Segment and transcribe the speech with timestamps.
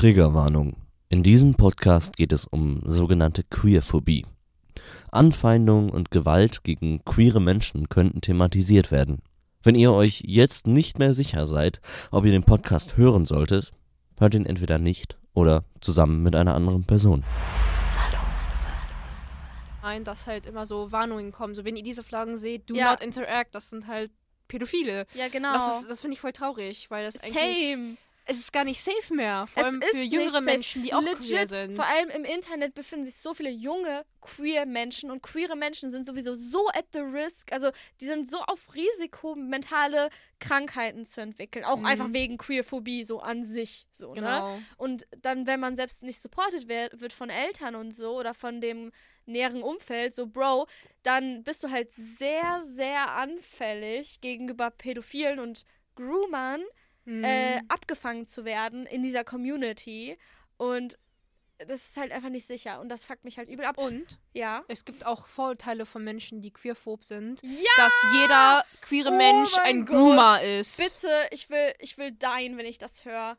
[0.00, 0.76] Triggerwarnung.
[1.08, 4.26] In diesem Podcast geht es um sogenannte Queerphobie.
[5.10, 9.22] Anfeindung und Gewalt gegen queere Menschen könnten thematisiert werden.
[9.62, 11.80] Wenn ihr euch jetzt nicht mehr sicher seid,
[12.10, 13.72] ob ihr den Podcast hören solltet,
[14.18, 17.24] hört ihn entweder nicht oder zusammen mit einer anderen Person.
[19.82, 21.54] ein, dass halt immer so Warnungen kommen.
[21.54, 22.90] So, wenn ihr diese Flaggen seht, do Ja.
[22.90, 24.10] not interact, das sind halt
[24.48, 25.06] Pädophile.
[25.14, 25.54] Ja, genau.
[25.54, 27.72] Das, ist- das finde ich voll traurig, weil das eigentlich.
[27.74, 27.96] Same.
[28.28, 29.46] Es ist gar nicht safe mehr.
[29.46, 30.40] Vor Es allem für jüngere.
[30.40, 31.76] Menschen, die auch Legit, queer sind.
[31.76, 36.04] Vor allem im Internet befinden sich so viele junge queer Menschen und queere Menschen sind
[36.04, 40.10] sowieso so at the risk, also die sind so auf Risiko, mentale
[40.40, 41.86] Krankheiten zu entwickeln, auch Mhm.
[41.86, 44.14] einfach wegen Queerphobie so an sich so, ne?
[44.14, 44.58] genau.
[44.76, 48.60] Und dann, wenn man selbst nicht supported wird, wird von Eltern und so oder von
[48.60, 48.90] dem
[49.26, 50.66] näheren Umfeld, so Bro,
[51.04, 55.64] dann bist du halt sehr, sehr anfällig gegenüber Pädophilen und
[55.94, 56.62] Groomern
[57.06, 57.24] Mhm.
[57.24, 60.18] äh, abgefangen zu werden in dieser Community.
[60.58, 60.98] Und
[61.58, 62.80] das ist halt einfach nicht sicher.
[62.80, 63.78] Und das fuckt mich halt übel ab.
[63.78, 64.62] Und Ja.
[64.68, 67.70] es gibt auch Vorurteile von Menschen, die queerphob sind, Ja!
[67.78, 69.96] dass jeder queere Oh Mensch ein Gott.
[69.96, 70.76] Groomer ist.
[70.76, 73.38] Bitte, ich will, ich will dein, wenn ich das höre.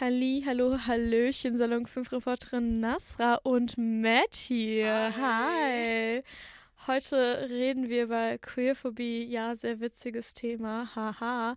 [0.00, 5.14] Halli, hallo, hallöchen, Salon 5 Reporterin Nasra und Matt hier.
[5.16, 6.24] Hi.
[6.88, 9.24] Heute reden wir über Queerphobie.
[9.24, 10.90] Ja, sehr witziges Thema.
[10.96, 11.56] Haha.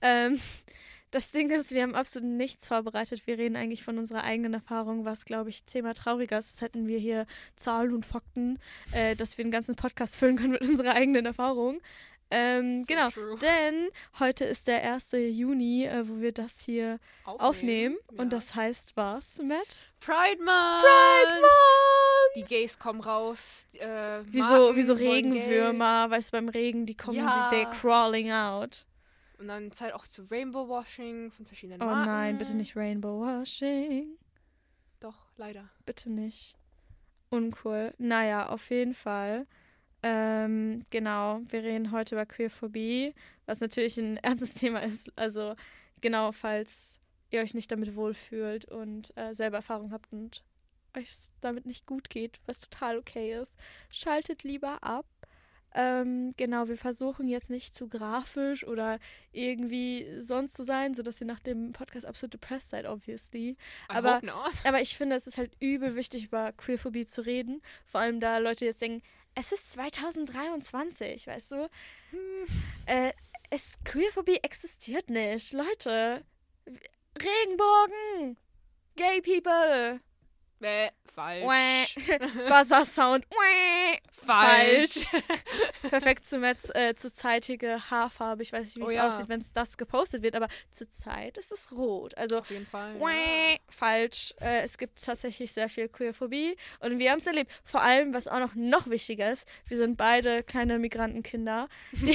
[0.00, 0.40] Ähm,
[1.10, 3.26] das Ding ist, wir haben absolut nichts vorbereitet.
[3.26, 6.54] Wir reden eigentlich von unserer eigenen Erfahrung, was, glaube ich, Thema trauriger ist.
[6.54, 8.58] Das hätten wir hier Zahlen und Fakten,
[8.92, 11.82] äh, dass wir den ganzen Podcast füllen können mit unserer eigenen Erfahrung.
[12.30, 13.10] Ähm, So genau.
[13.10, 13.38] true.
[13.38, 15.12] Denn heute ist der 1.
[15.12, 17.96] Juni, äh, wo wir das hier aufnehmen.
[18.12, 18.18] Ja.
[18.22, 19.90] Und das heißt was, Matt?
[20.00, 20.82] Pride Month.
[20.82, 22.36] Pride Month!
[22.36, 23.68] Die Gays kommen raus.
[23.74, 27.50] Äh, Wie so, wie so Regenwürmer, weißt du, beim Regen, die kommen, Ja.
[27.52, 28.86] they're crawling out.
[29.38, 32.10] Und dann Zeit auch zu Rainbow Washing von verschiedenen Oh Marken.
[32.10, 34.16] nein, bitte nicht Rainbow Washing.
[35.00, 35.68] Doch, leider.
[35.84, 36.56] Bitte nicht.
[37.30, 37.92] Uncool.
[37.98, 39.46] Naja, auf jeden Fall.
[40.06, 43.14] Ähm, genau, wir reden heute über Queerphobie,
[43.46, 45.10] was natürlich ein ernstes Thema ist.
[45.16, 45.54] Also,
[46.02, 47.00] genau, falls
[47.30, 50.44] ihr euch nicht damit wohlfühlt und äh, selber Erfahrung habt und
[50.94, 51.08] euch
[51.40, 53.56] damit nicht gut geht, was total okay ist,
[53.88, 55.06] schaltet lieber ab.
[55.74, 58.98] Ähm, genau, wir versuchen jetzt nicht zu grafisch oder
[59.32, 63.52] irgendwie sonst zu sein, sodass ihr nach dem Podcast absolut depressed seid, obviously.
[63.52, 63.56] I
[63.88, 64.20] Aber-.
[64.64, 67.62] Aber ich finde, es ist halt übel wichtig, über Queerphobie zu reden.
[67.86, 69.02] Vor allem, da Leute jetzt denken,
[69.34, 71.68] es ist 2023, weißt du?
[72.10, 72.46] Hm.
[72.86, 73.12] Äh,
[73.50, 75.52] es, Queerphobie existiert nicht.
[75.52, 76.24] Leute,
[77.18, 78.36] Regenbogen,
[78.96, 80.00] Gay People,
[80.60, 81.94] Bäh, falsch.
[82.48, 83.98] Buzzer-Sound, Wäh.
[84.12, 85.08] Falsch.
[85.90, 88.42] Perfekt zu Metz, äh, zurzeitige Haarfarbe.
[88.42, 89.08] Ich weiß nicht, wie Oh es ja.
[89.08, 92.16] aussieht, wenn es das gepostet wird, aber zurzeit ist es rot.
[92.16, 92.98] Also Auf jeden Fall.
[92.98, 94.34] Wäh, Falsch.
[94.40, 97.52] Äh, es gibt tatsächlich sehr viel Queerphobie und wir haben es erlebt.
[97.64, 101.68] Vor allem, was auch noch noch wichtiger ist, wir sind beide kleine Migrantenkinder.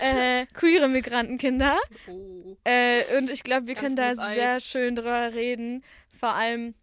[0.00, 1.78] Äh, queere Migrantenkinder.
[2.08, 2.56] Oh.
[2.64, 4.66] Äh, und ich glaube, wir Ganz können da sehr Eis.
[4.66, 5.84] schön drüber reden.
[6.18, 6.74] Vor allem,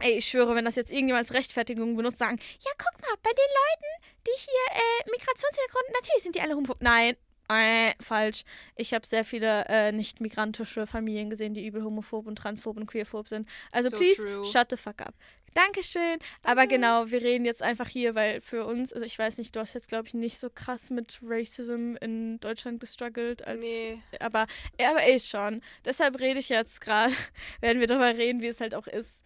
[0.00, 3.30] ey, ich schwöre, wenn das jetzt irgendjemand als Rechtfertigung benutzt, sagen, ja, guck mal, bei
[3.30, 6.80] den Leuten, die hier äh, Migrationshintergrund, natürlich sind die alle homophob.
[6.80, 7.16] Nein.
[7.48, 8.42] Äh, falsch.
[8.74, 13.28] Ich habe sehr viele äh, nicht-migrantische Familien gesehen, die übel homophob und transphob und queerphob
[13.28, 13.48] sind.
[13.70, 14.44] Also So please, true.
[14.44, 15.14] shut the fuck up.
[15.54, 16.18] Dankeschön.
[16.42, 16.74] Aber Danke.
[16.74, 19.74] genau, wir reden jetzt einfach hier, weil für uns, also ich weiß nicht, du hast
[19.74, 24.02] jetzt, glaube ich, nicht so krass mit Racism in Deutschland gestruggelt als Nee.
[24.18, 24.46] aber,
[24.80, 25.62] aber ich schon.
[25.84, 27.14] Deshalb rede ich jetzt gerade,
[27.60, 29.24] werden wir darüber reden, wie es halt auch ist,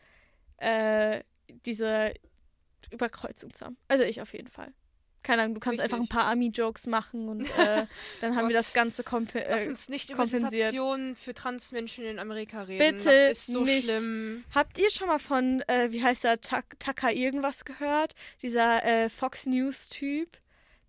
[0.61, 1.23] äh,
[1.67, 2.15] diese
[2.91, 3.77] Überkreuzung zu haben.
[3.89, 4.73] Also ich auf jeden Fall.
[5.23, 6.17] Keine Ahnung, du kannst einfach ein Richtig.
[6.17, 7.87] paar Ami-Jokes machen und äh,
[8.23, 10.51] dann haben wir das Ganze kompe Lass äh, uns nicht über kompensiert.
[10.71, 12.97] Situationen für Transmenschen in Amerika reden.
[12.97, 13.91] Bitte das ist so nicht.
[13.91, 14.45] schlimm.
[14.55, 18.15] Habt ihr schon mal von, äh, wie heißt der, Tak- Tucker irgendwas gehört?
[18.41, 20.39] Dieser äh, Fox News-Typ?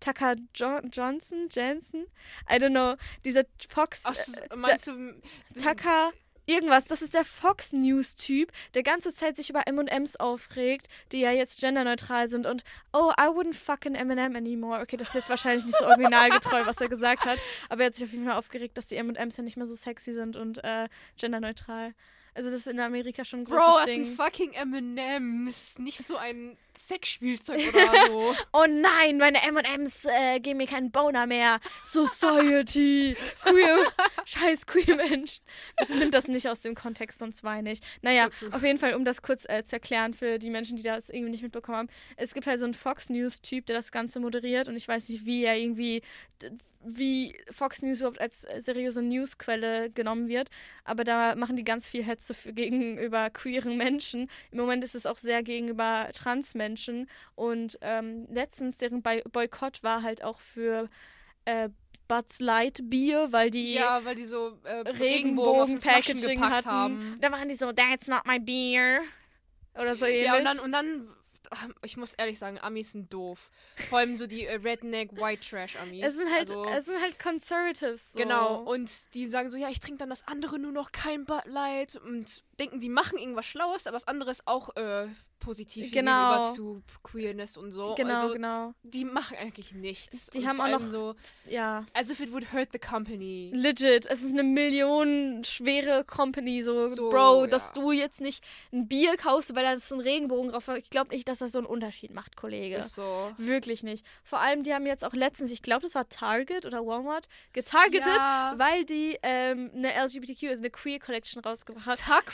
[0.00, 1.48] Tucker jo Johnson?
[1.52, 2.06] Jensen?
[2.50, 2.96] I don't know.
[3.26, 4.02] Dieser Fox...
[4.04, 5.14] Ach, äh, meinst du.
[5.62, 6.12] Tucker,
[6.46, 6.86] irgendwas.
[6.86, 11.32] Das ist der Fox News Typ, der ganze Zeit sich über M&Ms aufregt, die ja
[11.32, 14.80] jetzt genderneutral sind und oh, I wouldn't fucking M&M anymore.
[14.80, 17.94] Okay, das ist jetzt wahrscheinlich nicht so originalgetreu, was er gesagt hat, aber er hat
[17.94, 20.62] sich auf jeden Fall aufgeregt, dass die M&Ms ja nicht mehr so sexy sind und
[20.64, 21.94] äh, genderneutral.
[22.34, 24.04] Also das ist in Amerika schon ein großes Bro, das Ding.
[24.06, 25.78] sind fucking M&M's.
[25.78, 28.34] Nicht so ein Sexspielzeug oder so.
[28.52, 31.60] Oh nein, meine M&M's äh, geben mir keinen Boner mehr.
[31.84, 33.16] Society.
[33.44, 33.78] Queer.
[34.24, 35.40] Scheiß queer Mensch.
[35.76, 37.80] Bitte nimmt das nicht aus dem Kontext, sonst weine ich.
[38.02, 41.08] Naja, auf jeden Fall, um das kurz äh, zu erklären für die Menschen, die das
[41.08, 41.88] irgendwie nicht mitbekommen haben.
[42.16, 45.24] Es gibt halt so einen Fox News-Typ, der das Ganze moderiert und ich weiß nicht,
[45.24, 46.02] wie er irgendwie,
[46.84, 50.48] wie Fox News überhaupt als äh, seriöse Newsquelle genommen wird.
[50.84, 54.28] Aber da machen die ganz viel Hetze für, gegenüber queeren Menschen.
[54.50, 56.61] Im Moment ist es auch sehr gegenüber Transmenschen.
[57.34, 60.88] Und ähm, letztens deren Boy Boykott war halt auch für
[61.44, 61.68] äh,
[62.08, 66.68] Bud Light Bier, weil die ja, weil die so äh, Regenbogen Regenbogen-Packaging gepackt hatten.
[66.68, 67.18] haben.
[67.20, 69.00] Da waren die so, that's not my beer.
[69.74, 70.26] Oder so ähnlich.
[70.26, 71.08] Ja, und dann, und dann,
[71.82, 73.50] ich muss ehrlich sagen, Amis sind doof.
[73.88, 76.04] Vor allem so die äh, Redneck White Trash Amis.
[76.04, 78.12] es sind halt, also, es sind halt Conservatives.
[78.12, 78.18] So.
[78.18, 81.46] Genau, und die sagen so, ja, ich trinke dann das andere nur noch kein Bud
[81.46, 85.06] Light und denken, sie machen irgendwas Schlaues, aber das andere ist auch äh,
[85.42, 86.30] positiv Genau.
[86.32, 87.94] gegenüber zu Queerness und so.
[87.96, 88.74] Genau, also, genau.
[88.82, 90.28] die machen eigentlich nichts.
[90.30, 91.14] Die und haben auch noch- so,
[91.48, 91.84] Ja.
[91.94, 93.50] as if it would hurt the company.
[93.54, 97.50] Legit, es ist eine millionenschwere Company, so, So, Bro, ja.
[97.50, 100.68] dass du jetzt nicht ein Bier kaufst, weil da ist ein Regenbogen drauf.
[100.76, 102.76] Ich glaube nicht, dass das so einen Unterschied macht, Kollege.
[102.76, 103.32] Ist so.
[103.38, 104.04] Wirklich nicht.
[104.24, 108.06] Vor allem, die haben jetzt auch letztens, ich glaube, das war Target oder Walmart, getargetet,
[108.06, 108.54] Ja.
[108.56, 112.24] weil die ähm, eine LGBTQ, also eine Queer Collection rausgebracht haben.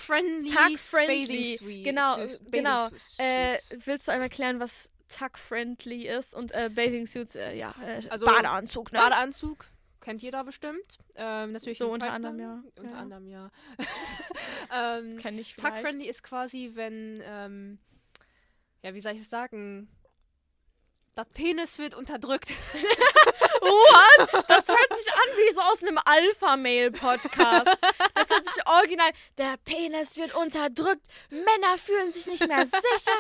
[0.93, 1.85] Bathing suite.
[1.85, 2.89] genau, Su- bathing genau.
[3.19, 6.35] Äh, willst du einmal erklären, was Tuck-friendly ist?
[6.35, 8.99] Und äh, Bathing Suits, äh, ja, äh, Also, Badeanzug, ne?
[8.99, 9.67] Badeanzug
[10.01, 10.99] kennt jeder bestimmt.
[11.17, 12.63] Ähm, natürlich So unter anderem, ja.
[12.77, 12.99] Unter Ja.
[13.01, 13.51] anderem, ja.
[14.73, 15.77] ähm, Kenn ich vielleicht.
[15.77, 17.79] Tuck-friendly ist quasi, wenn, ähm,
[18.83, 19.89] ja, wie soll ich es sagen?
[21.15, 22.53] Das Penis wird unterdrückt.
[23.61, 24.45] What?
[24.49, 27.69] Das hört sich an wie so aus einem Alpha-Mail-Podcast.
[28.15, 29.11] Das hört sich original.
[29.37, 31.07] Der Penis wird unterdrückt.
[31.31, 33.13] Männer fühlen sich nicht mehr sicher.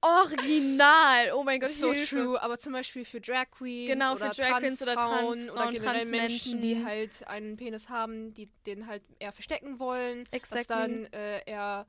[0.00, 1.32] Original.
[1.34, 2.16] Oh mein Gott, so Hilfe.
[2.16, 5.50] true, aber zum Beispiel für Drag Queens Genau, oder für Drag Queens oder Transfrauen Transfrauen,
[5.50, 6.60] oder generell Transmenschen.
[6.60, 10.66] Menschen, die halt einen Penis haben, die den halt eher verstecken wollen, was Exactly.
[10.68, 11.86] dann äh, eher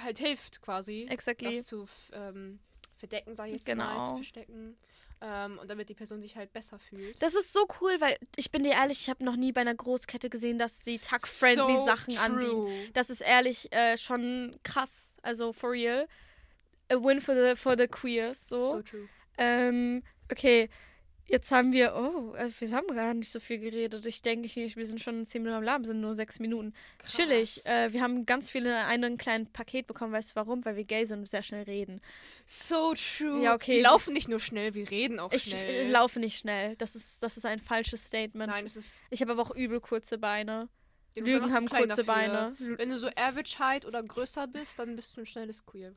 [0.00, 1.56] halt hilft quasi, Exactly.
[1.56, 2.58] das zu ähm,
[2.96, 3.84] verdecken, sag ich jetzt Genau.
[3.84, 4.78] mal, zu verstecken.
[5.26, 7.22] Ähm, und damit die Person sich halt besser fühlt.
[7.22, 9.74] Das ist so cool, weil ich bin dir ehrlich, ich habe noch nie bei einer
[9.74, 12.90] Großkette gesehen, dass die Tuck-friendly So Sachen anbieten.
[12.92, 15.16] Das ist ehrlich äh, schon krass.
[15.22, 16.06] Also for real.
[16.92, 18.50] A win for the, for the queers.
[18.50, 18.60] So.
[18.60, 19.08] So true.
[19.38, 20.68] Ähm, okay.
[21.26, 24.04] Jetzt haben wir, oh, äh, wir haben gar nicht so viel geredet.
[24.04, 26.74] Ich denke, ich, wir sind schon zehn Minuten am Laden, sind nur sechs Minuten.
[27.06, 27.62] Chillig.
[27.64, 27.66] Krass.
[27.66, 28.74] Äh, wir haben ganz viele in
[29.04, 30.12] einem kleinen Paket bekommen.
[30.12, 30.64] Weißt du warum?
[30.66, 32.02] Weil wir gay sind und sehr schnell reden.
[32.44, 33.42] So true.
[33.42, 33.76] Ja, okay.
[33.76, 35.86] Wir laufen nicht nur schnell, wir reden auch Ich schnell.
[35.86, 36.76] äh, laufe nicht schnell.
[36.76, 38.50] Das ist, das ist ein falsches Statement.
[38.52, 39.04] Nein, es ist.
[39.10, 40.68] Ich habe aber auch übel kurze Beine.
[41.16, 42.04] Lügen haben kurze dafür.
[42.04, 42.56] Beine.
[42.58, 45.94] Wenn du so Average Height oder größer bist, dann bist du ein schnelles Queer.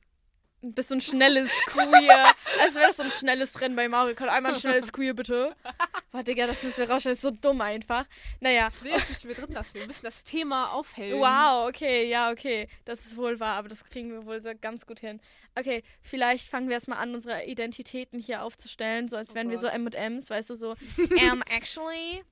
[0.62, 2.34] Bist so ein schnelles Queer.
[2.62, 4.32] Als wäre das so ein schnelles Rennen bei Mario Kart.
[4.32, 5.56] Einmal ein schnelles Queer, bitte.
[6.12, 7.16] Warte, Digga, das müssen wir rausstellen.
[7.16, 8.06] Das ist so dumm einfach.
[8.40, 8.70] Naja.
[8.84, 9.76] Nee, das müssen wir drin lassen.
[9.76, 11.20] Wir müssen das Thema aufhellen.
[11.20, 12.68] Wow, okay, ja, okay.
[12.86, 15.22] Das ist wohl wahr, aber das kriegen wir wohl so ganz gut hin.
[15.56, 19.58] Okay, vielleicht fangen wir erstmal an, unsere Identitäten hier aufzustellen, so als Oh wären wir
[19.58, 19.68] so.
[19.68, 22.24] M&M's, weißt du, so, um, actually.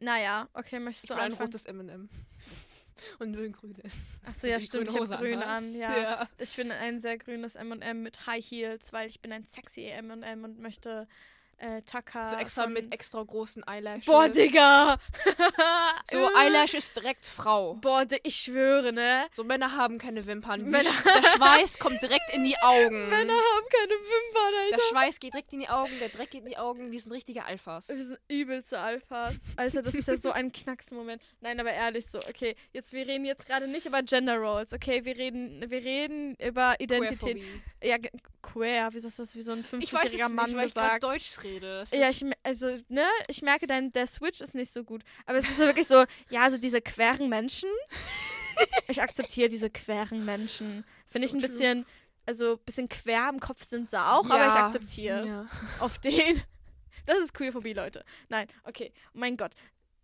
[0.00, 1.46] Naja, okay, möchtest Ich du bin ein anfangen?
[1.46, 2.08] rotes M&M.
[3.18, 4.20] Und will ein grünes.
[4.26, 5.98] Ach so, ja, stimmt, ich hab Hose grün an, ja.
[5.98, 6.28] ja.
[6.38, 10.44] Ich bin ein sehr grünes M&M mit High Heels, weil ich bin ein sexy M&M
[10.44, 11.06] und möchte
[11.58, 14.04] äh, Taka So extra von- mit extra großen Eyelashes.
[14.06, 14.98] Boah, Digga!
[16.10, 16.36] So Äh.
[16.36, 17.74] Eyelashes direkt Frau.
[17.74, 19.26] Boah, ich schwöre, ne?
[19.32, 20.62] So Männer haben keine Wimpern.
[20.68, 23.08] Männer- der Schweiß kommt direkt in die Augen.
[23.08, 24.76] Männer haben keine Wimpern, Alter.
[24.76, 26.90] der Schweiß geht direkt in die Augen, der Dreck geht in die Augen.
[26.92, 27.88] Wir sind richtige Alphas.
[27.88, 29.34] Wir sind übelste Alphas.
[29.56, 31.22] Alter, das ist ja so ein Knacksmoment.
[31.40, 35.04] Nein, aber ehrlich so, okay, jetzt wir reden jetzt gerade nicht über Gender Roles, okay?
[35.04, 37.18] Wir reden wir reden über Identität.
[37.18, 37.62] Queerphobie.
[37.82, 37.96] Ja,
[38.42, 40.74] queer, wie ist das wie so ein Ich weiß es 50-jähriger Mann nicht, weil ich
[40.74, 41.02] gesagt?
[41.04, 41.80] Deutsch rede.
[41.80, 45.02] Es Ja, ich, also, ne, ich merke, dein, der Switch ist nicht so gut.
[45.26, 47.68] Aber es ist so wirklich so, ja, also diese queren Menschen.
[48.88, 50.84] Ich akzeptiere diese queren Menschen.
[51.10, 51.48] Finde ich So ein true.
[51.50, 51.86] bisschen,
[52.24, 55.28] also ein bisschen quer im Kopf sind sie auch, aber ich Ja, akzeptiere es.
[55.28, 55.46] ja.
[55.80, 56.42] Auf den.
[57.04, 58.04] Das ist Queerphobie, Leute.
[58.28, 58.92] Nein, okay.
[59.14, 59.52] Oh mein Gott.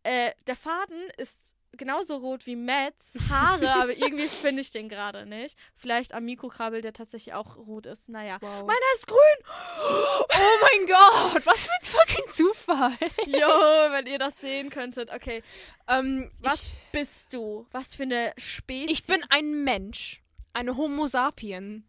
[0.04, 5.26] Äh, der Faden ist genauso rot wie Mats Haare, aber irgendwie finde ich den gerade
[5.26, 5.56] nicht.
[5.76, 8.08] Vielleicht am Mikrokabel, der tatsächlich auch rot ist.
[8.08, 8.38] Naja.
[8.40, 8.66] Wow.
[8.66, 9.18] Meiner ist grün!
[9.48, 10.24] oh
[10.62, 12.92] mein Gott, was für ein fucking Zufall.
[13.26, 13.48] Jo,
[13.90, 15.10] wenn ihr das sehen könntet.
[15.10, 15.42] Okay,
[15.88, 17.66] Ähm, was bist du?
[17.72, 18.90] Was für eine Spezies?
[18.90, 20.22] Ich, ich bin ein Mensch.
[20.52, 21.88] Eine Homo sapien.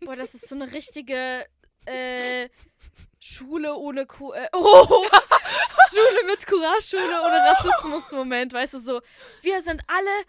[0.00, 1.46] Boah, das ist so eine richtige
[1.90, 2.48] äh,
[3.20, 4.86] Schule ohne Ku äh, oh,
[5.90, 9.00] Schule mit Courage, Schule ohne Rassismus-Moment, weißt du so.
[9.42, 10.24] Wir sind alle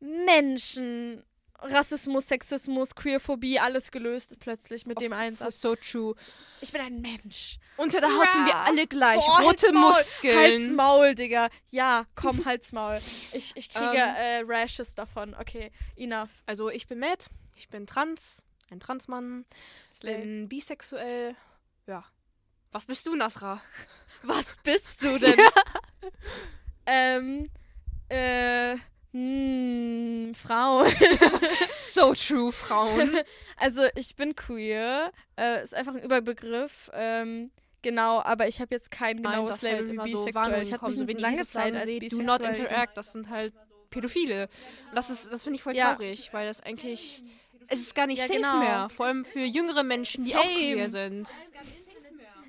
[0.00, 1.22] Menschen.
[1.58, 5.58] Rassismus, Sexismus, Queerphobie, alles gelöst plötzlich mit dem Einsatz.
[5.60, 6.14] So true.
[6.60, 7.56] Ich bin ein Mensch.
[7.78, 8.64] Unter der Haut sind wir Ja.
[8.64, 9.18] alle gleich.
[9.24, 9.88] Boah, Rote halt's Maul.
[9.92, 10.36] Muskeln.
[10.38, 11.48] Halt's Maul, Digga.
[11.70, 12.98] Ja, komm, halt's Maul.
[13.32, 14.46] Ich, ich kriege Ähm.
[14.46, 15.34] äh, Rashes davon.
[15.34, 16.42] Okay, enough.
[16.44, 19.44] Also ich bin Matt, ich bin trans, ein Transmann,
[19.92, 20.18] Slay.
[20.18, 21.34] bin bisexuell.
[21.86, 22.04] Ja.
[22.72, 23.60] Was bist du, Nasra?
[24.22, 25.38] Was bist du denn?
[26.86, 27.50] ähm,
[28.08, 28.76] äh,
[29.12, 30.84] hm, Frau.
[31.74, 33.16] So true, Frauen.
[33.56, 35.10] Also ich bin queer.
[35.38, 36.90] Äh, ist einfach ein Überbegriff.
[36.92, 40.34] Ähm, genau, aber ich habe jetzt kein Nein, genaues das Label halt wie so bisexuell.
[40.34, 43.54] Warnungen ich habe mich So, lange Zeit als seht, do not interact, das sind halt
[43.90, 44.48] Pädophile.
[44.90, 45.94] Und das ist, das finde ich voll Ja.
[45.94, 47.24] traurig, weil das eigentlich,
[47.68, 48.58] es ist gar nicht Ja, safe genau.
[48.58, 48.88] mehr.
[48.90, 50.54] Vor allem für jüngere Menschen, die auch Same.
[50.54, 51.30] queer sind.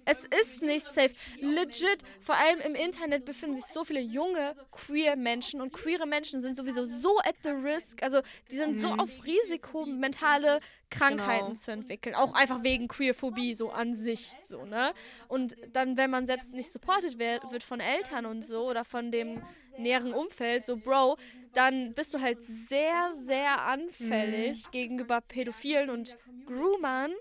[0.10, 1.14] Es ist nicht safe.
[1.42, 6.40] Legit, vor allem im Internet befinden sich so viele junge queer Menschen und queere Menschen
[6.40, 8.02] sind sowieso so at the risk.
[8.02, 11.60] Also die sind so auf Risiko, mentale Krankheiten Genau.
[11.60, 12.16] zu entwickeln.
[12.16, 14.32] Auch einfach wegen Queerphobie so an sich.
[14.46, 14.94] So, ne?
[15.28, 19.12] Und dann, wenn man selbst nicht supported wird, wird von Eltern und so oder von
[19.12, 19.42] dem
[19.78, 21.18] näheren Umfeld, so Bro,
[21.58, 27.12] dann bist du halt sehr, sehr anfällig gegenüber Pädophilen und Groomern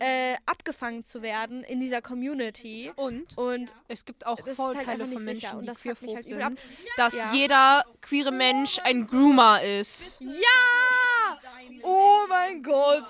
[0.00, 2.90] äh, abgefangen zu werden in dieser Community.
[2.96, 6.42] Und Und es gibt auch ist halt von Menschen, sicher und die queerphob halt übel
[6.42, 6.52] ab.
[6.58, 6.64] sind,
[6.96, 7.32] dass Ja.
[7.34, 10.18] jeder queere Mensch ein Groomer ist.
[10.20, 11.38] ja!
[11.82, 13.04] Oh mein Gott!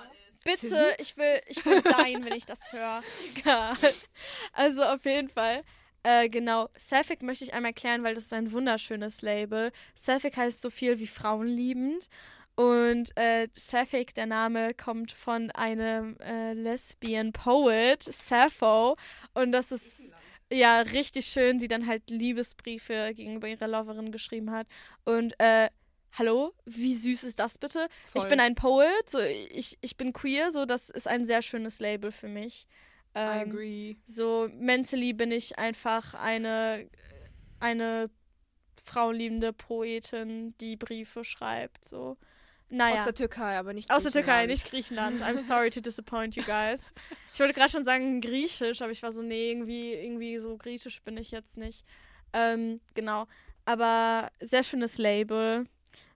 [0.45, 3.03] Bitte, ich will, ich will dein, wenn ich das höre.
[4.53, 5.63] also auf jeden Fall.
[6.05, 9.73] Äh, genau, Sapphic möchte ich einmal erklären, weil das ist ein wunderschönes Label.
[9.95, 12.09] Sapphic heißt so viel wie frauenliebend.
[12.57, 18.97] Und äh, Sapphic, der Name, kommt von einem äh, Lesbian Poet, Sappho.
[19.33, 20.13] Und das ist
[20.53, 24.67] ja richtig schön, die dann halt Liebesbriefe gegenüber ihrer Loverin geschrieben hat.
[25.05, 25.71] Und äh,
[26.13, 27.89] hallo, wie süß ist das bitte?
[28.09, 28.29] Ich Voll.
[28.29, 32.13] bin ein Poet, so, ich, ich bin queer, so das ist ein sehr schönes Label
[32.13, 32.67] für mich.
[33.17, 33.97] I Ähm, agree.
[34.07, 36.89] so mentally bin ich einfach eine,
[37.61, 38.11] eine
[38.83, 41.85] frauenliebende Poetin, die Briefe schreibt.
[41.85, 42.17] So.
[42.71, 42.97] Naja.
[42.97, 44.51] Aus der Türkei, aber nicht Aus der Türkei, Griechenland.
[44.51, 45.23] nicht Griechenland.
[45.23, 46.93] I'm sorry to disappoint you guys.
[47.35, 51.03] Ich wollte gerade schon sagen Griechisch, aber ich war so, nee, irgendwie, irgendwie so griechisch
[51.03, 51.85] bin ich jetzt nicht.
[52.33, 53.27] Ähm, genau.
[53.65, 55.67] Aber sehr schönes Label.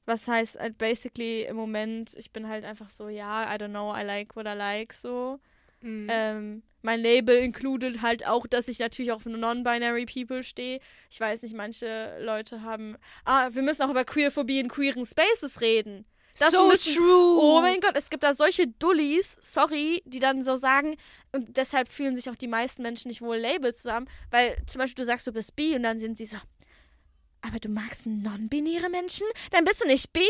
[0.07, 3.93] Was heißt halt basically im Moment, ich bin halt einfach so, ja, I don't know,
[3.95, 5.41] I like what I like, so.
[5.81, 6.09] Mhm.
[6.11, 10.81] Ähm, mein Label included halt auch, dass ich natürlich auch für non-binary people stehe.
[11.11, 12.97] Ich weiß nicht, manche Leute haben.
[13.25, 16.05] Ah, wir müssen auch über Queerphobie in queeren Spaces reden.
[16.39, 17.39] Das so müssen- true.
[17.41, 20.97] Oh mein Gott, es gibt da solche Dullis, sorry, die dann so sagen,
[21.33, 25.03] und deshalb fühlen sich auch die meisten Menschen nicht wohl Labels zusammen, weil zum Beispiel
[25.03, 26.37] du sagst, du bist bi und dann sind sie so,
[27.41, 29.27] aber du magst non-binäre Menschen?
[29.51, 30.27] Dann bist du nicht bi.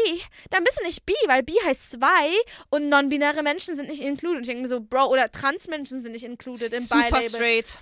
[0.50, 2.30] Dann bist du nicht bi, weil bi heißt zwei
[2.70, 4.36] und non-binäre Menschen sind nicht included.
[4.36, 7.28] Und ich denke mir so, Bro, oder Trans-Menschen sind nicht included im Super Bi-Label.
[7.28, 7.78] straight.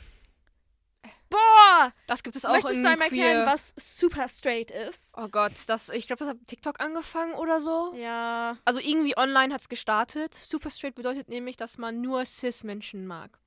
[1.28, 1.92] Boah!
[2.06, 3.26] Das gibt es auch Möchtest in du einmal queer.
[3.26, 5.12] erklären, was super straight ist?
[5.16, 7.94] Oh Gott, das, ich glaube, das hat TikTok angefangen oder so.
[7.96, 8.56] Ja.
[8.64, 10.34] Also irgendwie online hat es gestartet.
[10.34, 13.38] Super straight bedeutet nämlich, dass man nur Cis-Menschen mag.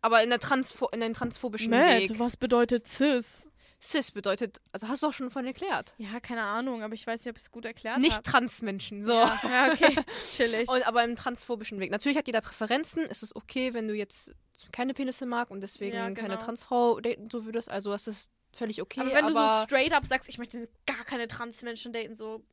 [0.00, 2.18] Aber in, der Transpho in den transphobischen Weg.
[2.18, 3.48] was bedeutet cis?
[3.82, 5.94] Cis bedeutet, also hast du auch schon von erklärt.
[5.98, 8.22] Ja, keine Ahnung, aber ich weiß nicht, ob ich es gut erklärt Nicht habe.
[8.22, 9.12] Transmenschen, so.
[9.12, 9.96] Ja, ja, okay,
[10.30, 10.70] chillig.
[10.70, 11.90] Und, aber im transphobischen Weg.
[11.90, 13.04] Natürlich hat jeder Präferenzen.
[13.10, 14.34] Es ist okay, wenn du jetzt
[14.70, 16.36] keine Penisse mag und deswegen Ja, keine genau.
[16.36, 17.70] Transfrau daten so würdest.
[17.70, 19.00] Also das ist völlig okay.
[19.00, 22.44] aber wenn du so aber straight up sagst, ich möchte gar keine Transmenschen daten, so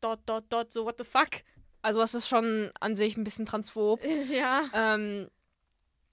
[0.00, 1.42] dot, dot, dot, so what the fuck?
[1.86, 4.00] also das ist schon an sich ein bisschen transphob.
[4.28, 4.64] Ja.
[4.74, 5.30] Ähm,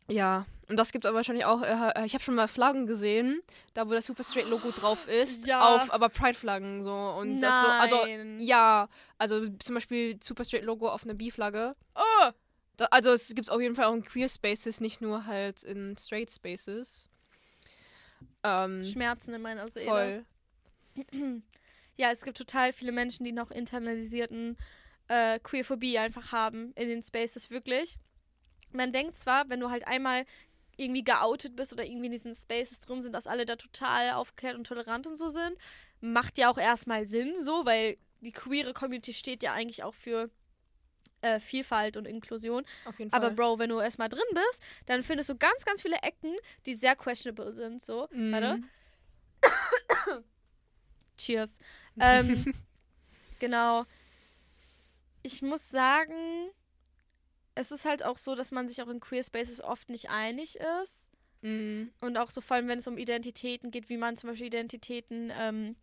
[0.07, 3.41] ja, und das gibt aber wahrscheinlich auch, äh, ich habe schon mal Flaggen gesehen,
[3.73, 5.75] da wo das Super Straight Logo drauf ist, Ja.
[5.75, 6.93] auf aber Pride-Flaggen so.
[6.93, 8.39] Und das so, also, Nein.
[8.39, 11.75] ja, also zum Beispiel Super Straight Logo auf einer B-Flagge.
[11.95, 12.29] Oh!
[12.77, 15.95] Da, also es gibt auf jeden Fall auch in Queer Spaces, nicht nur halt in
[15.97, 17.07] Straight Spaces.
[18.43, 20.25] Ähm, Schmerzen in meiner Seele.
[20.95, 21.41] voll.
[21.95, 24.57] Ja, es gibt total viele Menschen, die noch internalisierten
[25.09, 27.97] äh, Queerphobie einfach haben in den Spaces, wirklich.
[28.71, 30.25] Man denkt zwar, wenn du halt einmal
[30.77, 34.55] irgendwie geoutet bist oder irgendwie in diesen Spaces drin sind, dass alle da total aufgeklärt
[34.55, 35.57] und tolerant und so sind.
[36.01, 40.29] Macht ja auch erstmal Sinn, so, weil die queere Community steht ja eigentlich auch für
[41.21, 42.65] äh, Vielfalt und Inklusion.
[42.85, 43.23] Auf jeden Fall.
[43.23, 46.73] Aber Bro, wenn du erstmal drin bist, dann findest du ganz, ganz viele Ecken, die
[46.75, 47.81] sehr questionable sind.
[47.81, 48.31] So, Mhm.
[48.31, 48.61] warte.
[51.17, 51.59] Cheers.
[51.99, 52.53] Ähm,
[53.39, 53.85] genau.
[55.21, 56.49] Ich muss sagen,
[57.55, 60.59] es ist halt auch so, dass man sich auch in Queer Spaces oft nicht einig
[60.81, 61.11] ist.
[61.41, 61.91] Mhm.
[62.01, 65.31] Und auch so vor allem, wenn es um Identitäten geht, wie man zum Beispiel Identitäten
[65.37, 65.75] ähm,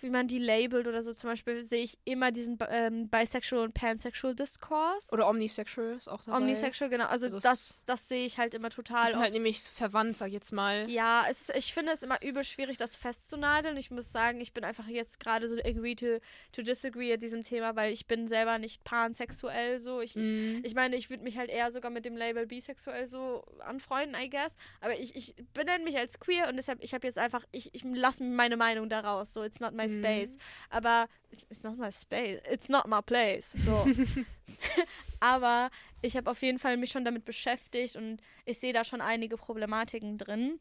[0.00, 1.12] wie man die labelt oder so.
[1.12, 5.12] Zum Beispiel sehe ich immer diesen ähm, bisexual und pansexual Discourse.
[5.12, 6.38] Oder omnisexual ist auch dabei.
[6.38, 7.06] Omnisexual, genau.
[7.06, 9.06] Also, Also das, das sehe ich halt immer total.
[9.06, 9.22] Sind oft.
[9.24, 10.88] halt nämlich verwandt, sag ich jetzt mal.
[10.90, 13.76] Ja, es ist, ich finde es immer übel schwierig, das festzunageln.
[13.76, 16.18] Ich muss sagen, ich bin einfach jetzt gerade so agree to,
[16.52, 20.00] to disagree at diesem Thema, weil ich bin selber nicht pansexuell so.
[20.00, 20.62] Ich, ich, Mhm.
[20.64, 24.28] ich meine, ich würde mich halt eher sogar mit dem Label bisexuell so anfreunden, I
[24.28, 24.56] guess.
[24.80, 27.82] Aber ich, ich benenne mich als queer und deshalb, ich habe jetzt einfach, ich, ich
[27.84, 29.32] lasse meine Meinung daraus.
[29.32, 29.96] So, it's not my Mhm.
[29.98, 30.36] space.
[30.70, 32.40] Aber it's, not my space.
[32.50, 33.52] It's not my place.
[33.64, 33.86] So.
[35.20, 35.70] Aber
[36.02, 39.36] ich habe auf jeden Fall mich schon damit beschäftigt und ich sehe da schon einige
[39.36, 40.60] Problematiken drin.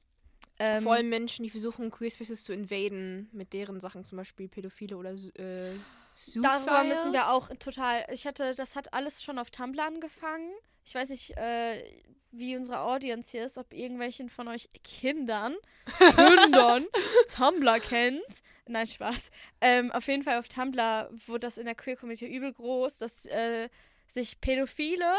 [0.60, 4.48] Ähm, Vor allem Menschen, die versuchen, Queer Spaces zu invaden mit deren Sachen, zum Beispiel
[4.48, 5.74] Pädophile oder äh,
[6.42, 8.06] Darüber müssen wir auch total.
[8.12, 10.52] Ich hatte, das hat alles schon auf Tumblr angefangen.
[10.86, 11.84] Ich weiß nicht, äh,
[12.32, 15.56] wie unsere Audience hier ist, ob irgendwelchen von euch Kindern,
[15.98, 16.86] Kindern
[17.36, 18.22] Tumblr kennt.
[18.68, 19.30] Nein, Spaß.
[19.62, 23.26] Ähm, auf jeden Fall auf Tumblr wurde das in der Queer Community übel groß, dass
[23.26, 23.70] äh,
[24.08, 25.14] sich Pädophile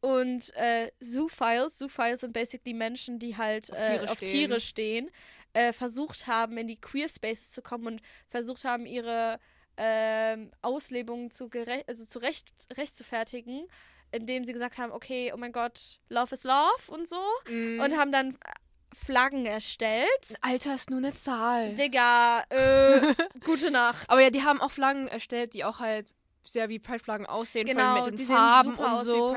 [0.00, 4.30] und äh, Zoophiles, Zoophiles sind basically Menschen, die halt Auf äh, Tiere auf stehen.
[4.30, 5.10] Tiere stehen,
[5.52, 9.38] äh, versucht haben, in die Queer Spaces zu kommen und versucht haben, ihre
[9.78, 11.48] ähm, Auslebungen zu,
[11.86, 13.66] also zu recht recht zu fertigen,
[14.10, 17.20] indem sie gesagt haben, okay, oh mein Gott, Love is Love und so.
[17.48, 17.80] Mhm.
[17.80, 18.38] Und haben dann
[18.92, 20.08] Flaggen erstellt.
[20.40, 21.74] Alter ist nur eine Zahl.
[21.74, 24.08] Digga, äh, gute Nacht.
[24.10, 27.76] Aber ja, die haben auch Flaggen erstellt, die auch halt sehr wie Pride-Flaggen aussehen, vor
[27.76, 29.34] allem genau, mit die den sehen Farben super und aus so.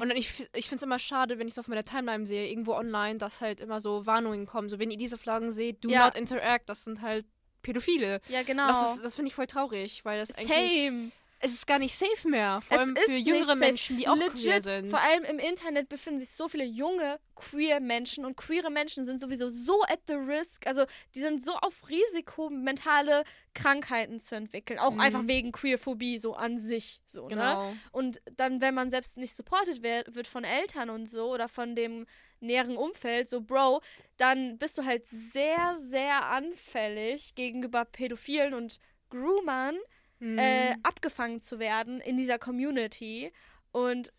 [0.00, 2.48] Und dann ich, ich finde es immer schade, wenn ich es auf meiner Timeline sehe,
[2.48, 4.70] irgendwo online, dass halt immer so Warnungen kommen.
[4.70, 6.06] So, wenn ihr diese Flaggen seht, do Ja.
[6.06, 7.26] not interact, das sind halt
[7.66, 8.20] Pädophile.
[8.28, 8.68] ja, genau.
[8.68, 10.86] Das, ist- das finde ich voll traurig, weil das eigentlich.
[10.88, 11.10] Same.
[11.38, 12.62] Es ist gar nicht safe mehr.
[12.62, 13.56] Vor Es allem für jüngere.
[13.56, 14.88] Menschen, die auch Legit, queer sind.
[14.88, 19.20] Vor allem im Internet befinden sich so viele junge queer Menschen und queere Menschen sind
[19.20, 24.78] sowieso so at the risk, also die sind so auf Risiko, mentale Krankheiten zu entwickeln,
[24.78, 25.00] auch Mhm.
[25.00, 27.28] einfach wegen Queerphobie so an sich, so, ne?
[27.28, 27.74] genau.
[27.92, 31.74] Und dann, wenn man selbst nicht supported wird, wird von Eltern und so oder von
[31.74, 32.06] dem
[32.40, 33.80] näheren Umfeld, so Bro,
[34.16, 38.78] dann bist du halt sehr, sehr anfällig gegenüber Pädophilen und
[39.10, 39.76] Groomern
[40.18, 40.38] Mhm.
[40.38, 43.30] äh, abgefangen zu werden in dieser Community.
[43.70, 44.10] Und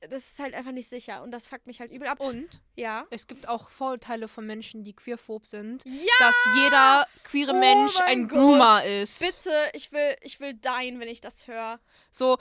[0.00, 1.22] das ist halt einfach nicht sicher.
[1.22, 2.18] Und das fuckt mich halt übel ab.
[2.20, 3.06] Und Ja.
[3.10, 6.12] es gibt auch Vorurteile von Menschen, die queerphob sind, Ja!
[6.18, 8.38] dass jeder queere Oh Mensch ein Gott.
[8.38, 9.20] Groomer ist.
[9.20, 11.78] Bitte, ich will, ich will dein, wenn ich das höre.
[12.10, 12.38] So,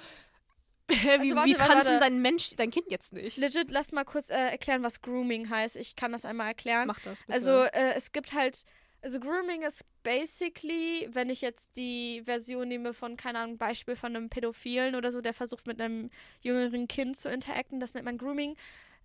[0.90, 2.00] wie, warte, wie warte, tanzen warte.
[2.00, 3.38] dein Mensch, dein Kind jetzt nicht?
[3.38, 5.76] Legit, lass mal kurz äh, erklären, was Grooming heißt.
[5.78, 6.88] Ich kann das einmal erklären.
[6.88, 7.34] Mach das bitte.
[7.34, 8.64] Also äh, es gibt halt,
[9.02, 14.16] also Grooming ist basically, wenn ich jetzt die Version nehme von, keine Ahnung, Beispiel von
[14.16, 16.10] einem Pädophilen oder so, der versucht mit einem
[16.42, 18.56] jüngeren Kind zu interacten, das nennt man Grooming.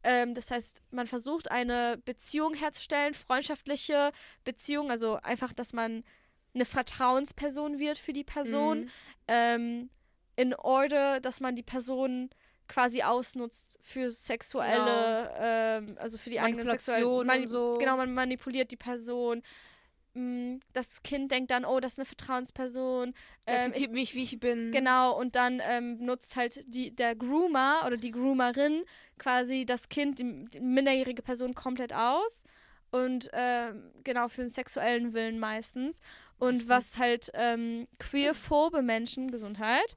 [0.05, 4.13] Ähm, das heißt, man versucht eine Beziehung herzustellen, freundschaftliche
[4.45, 6.05] Beziehung, also einfach, dass man
[6.55, 8.91] eine Vertrauensperson wird für die Person, Mhm.
[9.29, 9.91] ähm,
[10.39, 12.31] in order, dass man die Person
[12.69, 17.77] quasi ausnutzt für sexuelle, ähm, also für die eigenen sexuellen und so.
[17.79, 19.43] Genau, man manipuliert die Person.
[20.15, 23.15] Mm, Das Kind denkt dann, oh, das ist eine Vertrauensperson.
[23.47, 24.71] Ähm, akzeptiert mich, wie ich bin.
[24.71, 28.85] genau, und dann ähm, nutzt halt die, der Groomer oder die Groomerin
[29.19, 32.45] quasi das Kind, die, die minderjährige Person komplett aus.
[32.91, 36.01] Und ähm, genau, für einen sexuellen Willen meistens.
[36.39, 39.97] Und was halt ähm, queerphobe Menschen, Gesundheit,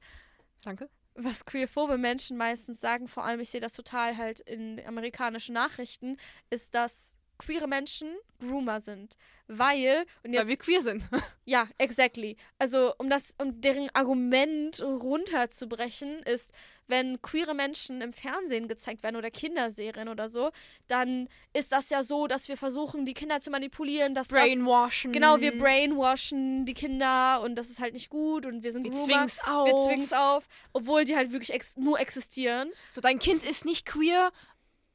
[0.62, 0.88] Danke.
[1.14, 6.16] was queerphobe Menschen meistens sagen, vor allem ich sehe das total halt in amerikanischen Nachrichten,
[6.50, 8.08] ist, dass queere Menschen
[8.40, 9.16] Groomer sind.
[9.48, 11.08] Weil, und Weil wir jetzt, queer sind.
[11.44, 12.36] ja, exactly.
[12.58, 16.52] Also, um das, um deren Argument runterzubrechen, ist,
[16.86, 20.50] wenn queere Menschen im Fernsehen gezeigt werden oder Kinderserien oder so,
[20.88, 25.12] dann ist das ja so, dass wir versuchen, die Kinder zu manipulieren, dass das, Brainwashen.
[25.12, 28.90] Genau, wir brainwashen die Kinder und das ist halt nicht gut und wir sind Wir
[28.90, 29.04] Groomer.
[29.04, 29.66] zwingen's auf.
[29.66, 32.70] Wir zwingen's auf, obwohl die halt wirklich ex nur existieren.
[32.90, 34.30] So, dein Kind ist nicht queer.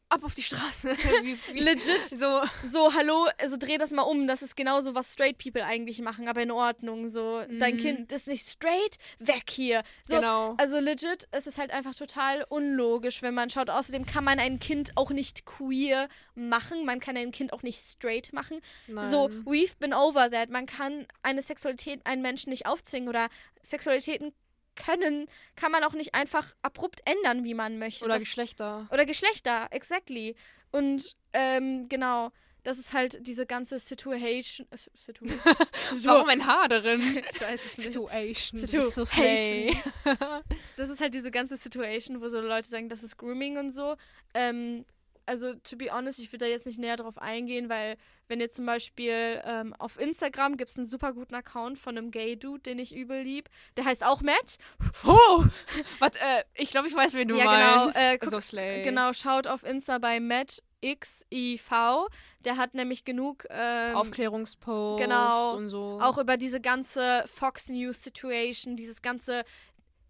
[0.10, 0.92] Ab auf die Straße.
[1.22, 2.06] wie, wie, Legit.
[2.06, 4.26] So, So, hallo, also dreh das mal um.
[4.28, 7.10] Das ist genauso, was straight people eigentlich machen, aber in Ordnung.
[7.10, 7.80] So, dein Mhm.
[7.80, 9.84] Kind ist nicht straight, weg hier.
[10.04, 10.56] So, genau.
[10.58, 13.70] Also legit, es ist halt einfach total unlogisch, wenn man schaut.
[13.70, 16.86] Außerdem kann man ein Kind auch nicht queer machen.
[16.86, 18.62] Man kann ein Kind auch nicht straight machen.
[18.88, 19.44] So, Nein.
[19.46, 20.50] we've been over that.
[20.50, 23.28] Man kann eine Sexualität einen Menschen nicht aufzwingen oder
[23.62, 24.32] Sexualitäten
[24.78, 28.06] können, kann man auch nicht einfach abrupt ändern, wie man möchte.
[28.06, 28.88] Oder das, Geschlechter.
[28.92, 30.36] oder Geschlechter, exactly.
[30.72, 32.32] Und ähm, genau,
[32.64, 34.68] das ist halt diese ganze Situation.
[34.72, 35.26] äh, Situ
[36.04, 37.24] Warum ein Haar darin?
[37.34, 37.94] ich weiß es nicht.
[37.94, 39.06] Situation.
[39.06, 39.82] Situation.
[40.76, 43.96] Das ist halt diese ganze Situation, wo so Leute sagen, das ist Grooming und so.
[44.34, 44.86] Ähm,
[45.28, 48.50] also, to be honest, ich würde da jetzt nicht näher drauf eingehen, weil wenn ihr
[48.50, 52.80] zum Beispiel ähm, auf Instagram gibt es einen super guten Account von einem Gay-Dude, den
[52.80, 53.50] ich übel lieb.
[53.78, 54.58] Der heißt auch Matt.
[55.06, 55.46] Oh!
[56.00, 57.98] Warte, äh, ich glaube, ich weiß, wen du Ja, genau, meinst.
[57.98, 58.82] äh, guck- so Slay.
[58.82, 62.08] Genau, schaut auf Insta bei Matt XIV.
[62.46, 66.00] Der hat nämlich genug ähm, Aufklärungspost genau, und so.
[66.02, 69.44] auch über diese ganze Fox News Situation, dieses ganze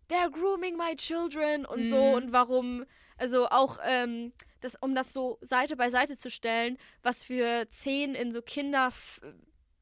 [0.10, 2.14] They're grooming my children und so Mhm.
[2.14, 2.86] und warum,
[3.18, 8.16] also auch ähm, das, um das so Seite bei Seite zu stellen, was für Szenen
[8.16, 8.92] in so Kinder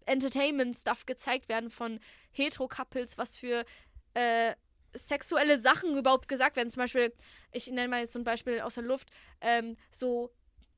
[0.06, 2.00] Entertainment Stuff gezeigt werden von
[2.32, 3.66] Hetero-Couples, was für
[4.14, 4.54] äh,
[4.94, 6.70] sexuelle Sachen überhaupt gesagt werden.
[6.70, 7.14] Zum Beispiel,
[7.52, 9.10] ich nenne mal jetzt so ein Beispiel aus der Luft,
[9.42, 10.32] ähm, so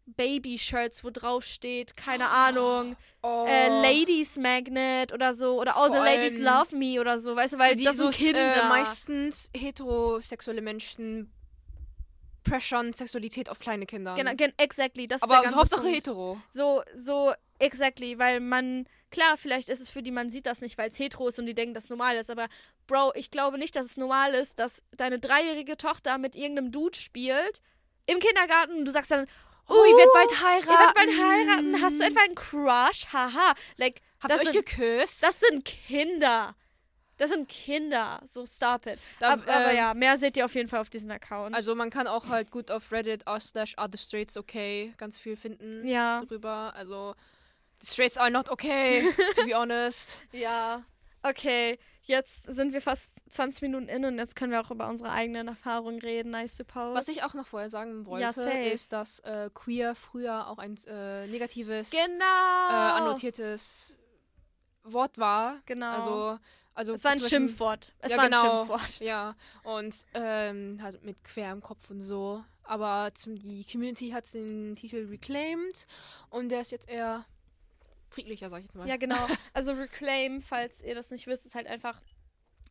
[0.05, 3.45] Baby-Shirts, wo drauf steht, keine Ahnung, oh.
[3.45, 7.55] äh, Ladies Magnet oder so oder All Vor the Ladies Love Me oder so, weißt
[7.55, 8.09] du, weil die, so.
[8.09, 11.29] Äh, meistens heterosexuelle Menschen
[12.49, 14.15] pressern Sexualität auf kleine Kinder.
[14.15, 15.95] genau, gen exactly, das ist der Aber ganze Hauptsache Punkt.
[15.95, 16.41] hetero.
[16.49, 20.77] So, so, exactly, weil man, klar, vielleicht ist es für die, man sieht das nicht,
[20.77, 22.47] weil es hetero ist und die denken, dass es normal ist, aber
[22.87, 26.97] Bro, ich glaube nicht, dass es normal ist, dass deine dreijährige Tochter mit irgendeinem Dude
[26.97, 27.61] spielt
[28.05, 29.27] im Kindergarten und du sagst dann,
[29.69, 30.69] Oh, ihr werdet "Uh, bald heiraten.
[30.71, 31.81] Ihr werdet bald heiraten.
[31.83, 33.07] Hast du etwa einen Crush?
[33.11, 33.53] Haha.
[33.75, 35.21] Like, Habt ihr euch sind, geküsst?
[35.23, 36.55] das sind Kinder.
[37.17, 38.21] Das sind Kinder.
[38.25, 38.99] So, stop it.
[39.19, 41.55] Da- aber, aber ähm, ja, mehr seht ihr auf jeden Fall auf diesem Account.
[41.55, 45.35] Also man kann auch halt gut auf Reddit slash are the straights okay ganz viel
[45.35, 46.73] finden ja, drüber.
[46.75, 47.15] Also
[47.81, 49.03] the straights are not okay,
[49.35, 50.21] to be honest.
[50.31, 50.83] ja.
[51.23, 55.09] Okay, jetzt sind wir fast 20 Minuten in und jetzt können wir auch über unsere
[55.09, 56.93] eigenen Erfahrungen reden, I suppose.
[56.93, 58.69] Was ich auch noch vorher sagen wollte, safe.
[58.69, 62.25] ist, dass äh, queer früher auch ein äh, negatives, äh, Genau.
[62.95, 63.97] annotiertes
[64.83, 65.57] Wort war.
[65.65, 65.89] Genau.
[65.91, 66.39] Also,
[66.77, 67.91] also es war ein Schimpfwort.
[67.99, 68.61] Es Ja, war genau.
[68.61, 68.99] ein Schimpfwort.
[69.01, 72.43] Ja, und ähm, halt mit quer im Kopf und so.
[72.63, 75.87] Aber zum, die Community hat den Titel reclaimed
[76.29, 77.25] und der ist jetzt eher
[78.09, 78.87] friedlicher, sag ich jetzt mal.
[78.87, 79.25] Ja, genau.
[79.53, 81.99] Also Reclaim, falls ihr das nicht wisst, ist halt einfach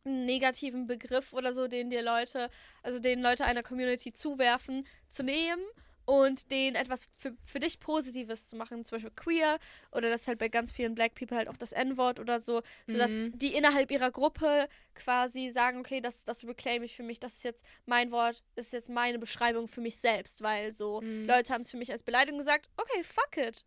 [0.05, 2.49] einen negativen Begriff oder so, den dir Leute,
[2.83, 5.61] also den Leute einer Community zuwerfen, zu nehmen
[6.07, 9.59] und den etwas für, für dich Positives zu machen, zum Beispiel queer
[9.91, 13.11] oder das halt bei ganz vielen Black People halt auch das N-Wort oder so, sodass
[13.11, 13.33] Mhm.
[13.35, 17.43] die innerhalb ihrer Gruppe quasi sagen, okay, das, das reclaim ich für mich, das ist
[17.43, 21.27] jetzt mein Wort, das ist jetzt meine Beschreibung für mich selbst, weil so Mhm.
[21.27, 23.65] Leute haben es für mich als Beleidigung gesagt, okay, fuck it.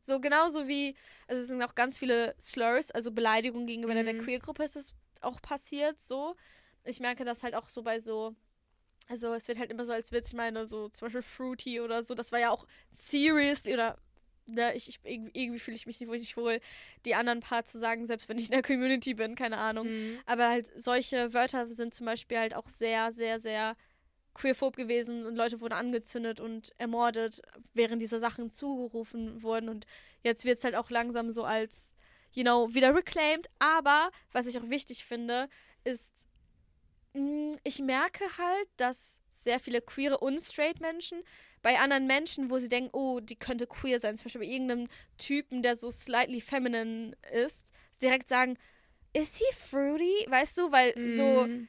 [0.00, 0.96] So genauso wie,
[1.28, 4.24] also es sind auch ganz viele Slurs, also Beleidigungen gegenüber der Mhm.
[4.24, 6.34] Queer-Gruppe ist es auch passiert, so.
[6.82, 8.34] Ich merke das halt auch so bei so,
[9.08, 12.02] also es wird halt immer so als Witz, ich meine, so zum Beispiel Fruity oder
[12.02, 13.98] so, das war ja auch serious oder,
[14.46, 16.60] ne, ich, ich irgendwie, fühle ich mich nicht, nicht wohl,
[17.04, 19.86] die anderen Part zu sagen, selbst wenn ich in der Community bin, keine Ahnung.
[19.88, 20.18] Mhm.
[20.26, 23.76] Aber halt solche Wörter sind zum Beispiel halt auch sehr, sehr, sehr
[24.34, 27.40] queerphob gewesen und Leute wurden angezündet und ermordet,
[27.72, 29.68] während diese Sachen zugerufen wurden.
[29.68, 29.86] Und
[30.22, 31.94] jetzt wird es halt auch langsam so als,
[32.32, 33.48] you know, wieder reclaimed.
[33.58, 35.48] Aber was ich auch wichtig finde,
[35.84, 36.26] ist,
[37.62, 41.22] ich merke halt, dass sehr viele queere und straight Menschen
[41.62, 44.88] bei anderen Menschen, wo sie denken, oh, die könnte queer sein, zum Beispiel bei irgendeinem
[45.16, 47.72] Typen, der so slightly feminine ist,
[48.02, 48.58] direkt sagen,
[49.12, 50.26] ist he fruity?
[50.28, 51.68] Weißt du, weil so, Mhm.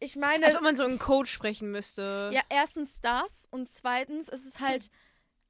[0.00, 2.30] ich meine, Als ob man so in Code sprechen müsste.
[2.32, 4.90] ja, erstens das und zweitens ist es halt,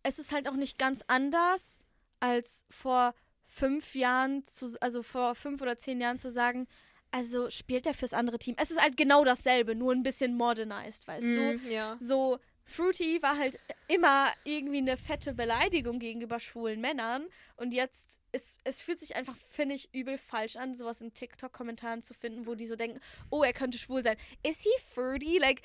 [0.03, 1.85] es ist halt auch nicht ganz anders
[2.21, 3.15] als vor
[3.47, 6.69] fünf Jahren, zu, also vor fünf oder zehn Jahren zu sagen,
[7.11, 8.55] also spielt er fürs andere Team.
[8.59, 11.59] Es ist halt genau dasselbe, nur ein bisschen modernized, weißt du?
[11.59, 11.97] Mhm, Ja.
[12.01, 17.27] So, Fruity war halt immer irgendwie eine fette Beleidigung gegenüber schwulen Männern.
[17.57, 22.03] Und jetzt ist, es fühlt sich einfach, finde ich, übel falsch an, sowas in TikTok-Kommentaren
[22.03, 24.17] zu finden, wo die so denken, oh, er könnte schwul sein.
[24.47, 25.39] Is he fruity?
[25.39, 25.63] Like,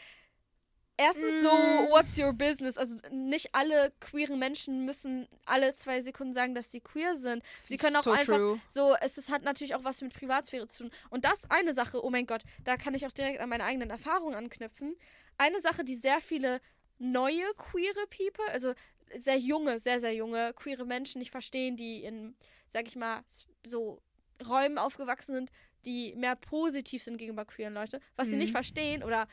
[0.98, 1.90] erstens so, Mm.
[1.90, 2.78] what's your business?
[2.78, 7.44] Also nicht alle queeren Menschen müssen alle zwei Sekunden sagen, dass sie queer sind.
[7.66, 8.62] Sie können auch so einfach True.
[8.70, 10.92] so, es ist, hat natürlich auch was mit Privatsphäre zu tun.
[11.10, 13.90] Und das eine Sache, oh mein Gott, da kann ich auch direkt an meine eigenen
[13.90, 14.96] Erfahrungen anknüpfen.
[15.38, 16.62] Eine Sache, die sehr viele
[16.98, 18.74] neue queere People, also
[19.16, 22.36] sehr junge, sehr, sehr junge queere Menschen nicht verstehen, die in,
[22.68, 23.22] sag ich mal,
[23.66, 24.02] so
[24.48, 25.52] Räumen aufgewachsen sind,
[25.86, 28.00] die mehr positiv sind gegenüber queeren Leute.
[28.16, 28.40] Was sie Mhm.
[28.42, 29.28] nicht verstehen oder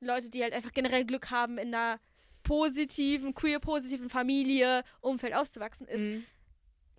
[0.00, 1.98] Leute, die halt einfach generell Glück haben, in einer
[2.42, 6.26] positiven, queer-positiven Familie, Umfeld aufzuwachsen, ist, Mhm.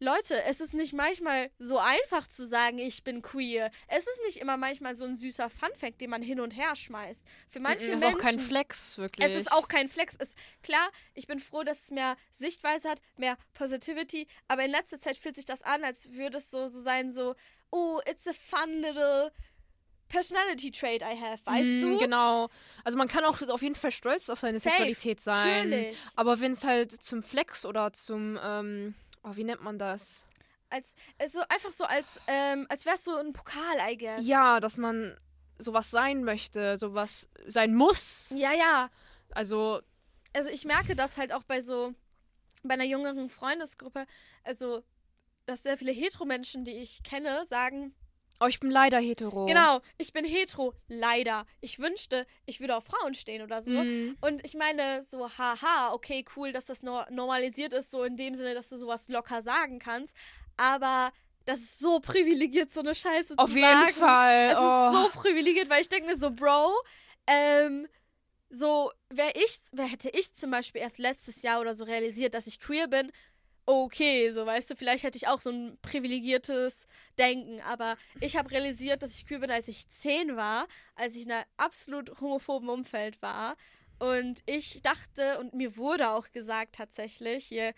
[0.02, 3.72] Leute, es ist nicht manchmal so einfach zu sagen, ich bin queer.
[3.88, 7.24] Es ist nicht immer manchmal so ein süßer Funfact, den man hin und her schmeißt.
[7.48, 9.26] Für manche Das ist Menschen auch kein Flex, wirklich.
[9.26, 10.16] es ist auch kein Flex.
[10.20, 14.28] Es, klar, ich bin froh, dass es mehr Sichtweise hat, mehr Positivity.
[14.50, 17.34] Aber in letzter Zeit fühlt sich das an, als würde es so, so sein, so,
[17.72, 19.32] oh, it's a fun little
[20.16, 21.98] personality trait I have, weißt Mhm, du?
[22.00, 22.50] Genau.
[22.84, 25.70] Also man kann auch auf jeden Fall stolz auf seine Safe, Sexualität sein.
[25.70, 25.98] Natürlich.
[26.16, 30.24] Aber wenn es halt zum Flex oder zum ähm, Oh, wie nennt man das?
[30.70, 34.26] Als, also einfach so als, ähm, als wär's so ein Pokal, I guess.
[34.28, 35.18] Ja, dass man
[35.58, 38.32] sowas sein möchte, sowas sein muss.
[38.36, 38.90] Ja, ja.
[39.32, 39.82] Also,
[40.34, 41.94] Also ich merke das halt auch bei so,
[42.62, 44.06] bei einer jüngeren Freundesgruppe,
[44.44, 44.84] also,
[45.48, 47.96] dass sehr viele Hetero-Menschen, die ich kenne, sagen,
[48.40, 49.46] oh, ich bin leider hetero.
[49.46, 51.46] genau, ich bin hetero, leider.
[51.62, 53.72] Ich wünschte, ich würde auf Frauen stehen oder so.
[53.72, 54.18] Mhm.
[54.22, 58.36] Und ich meine, so, haha, okay, cool, dass das no normalisiert ist, so in dem
[58.36, 60.16] Sinne, dass du sowas locker sagen kannst.
[60.58, 61.12] Aber
[61.46, 63.94] das ist so privilegiert, so eine Scheiße Auf zu jeden sagen.
[63.94, 64.50] Fall.
[64.52, 64.88] Es oh.
[64.88, 66.74] ist so privilegiert, weil ich denke mir so, Bro,
[67.28, 67.88] ähm,
[68.50, 72.48] so, wäre ich, wer hätte ich zum Beispiel erst letztes Jahr oder so realisiert, dass
[72.48, 73.12] ich queer bin,
[73.66, 78.52] okay, so weißt du, vielleicht hätte ich auch so ein privilegiertes Denken, aber ich habe
[78.52, 82.70] realisiert, dass ich queer bin, als ich zehn war, als ich in einem absolut homophoben
[82.70, 83.58] Umfeld war.
[83.98, 87.74] Und ich dachte, und mir wurde auch gesagt tatsächlich, hier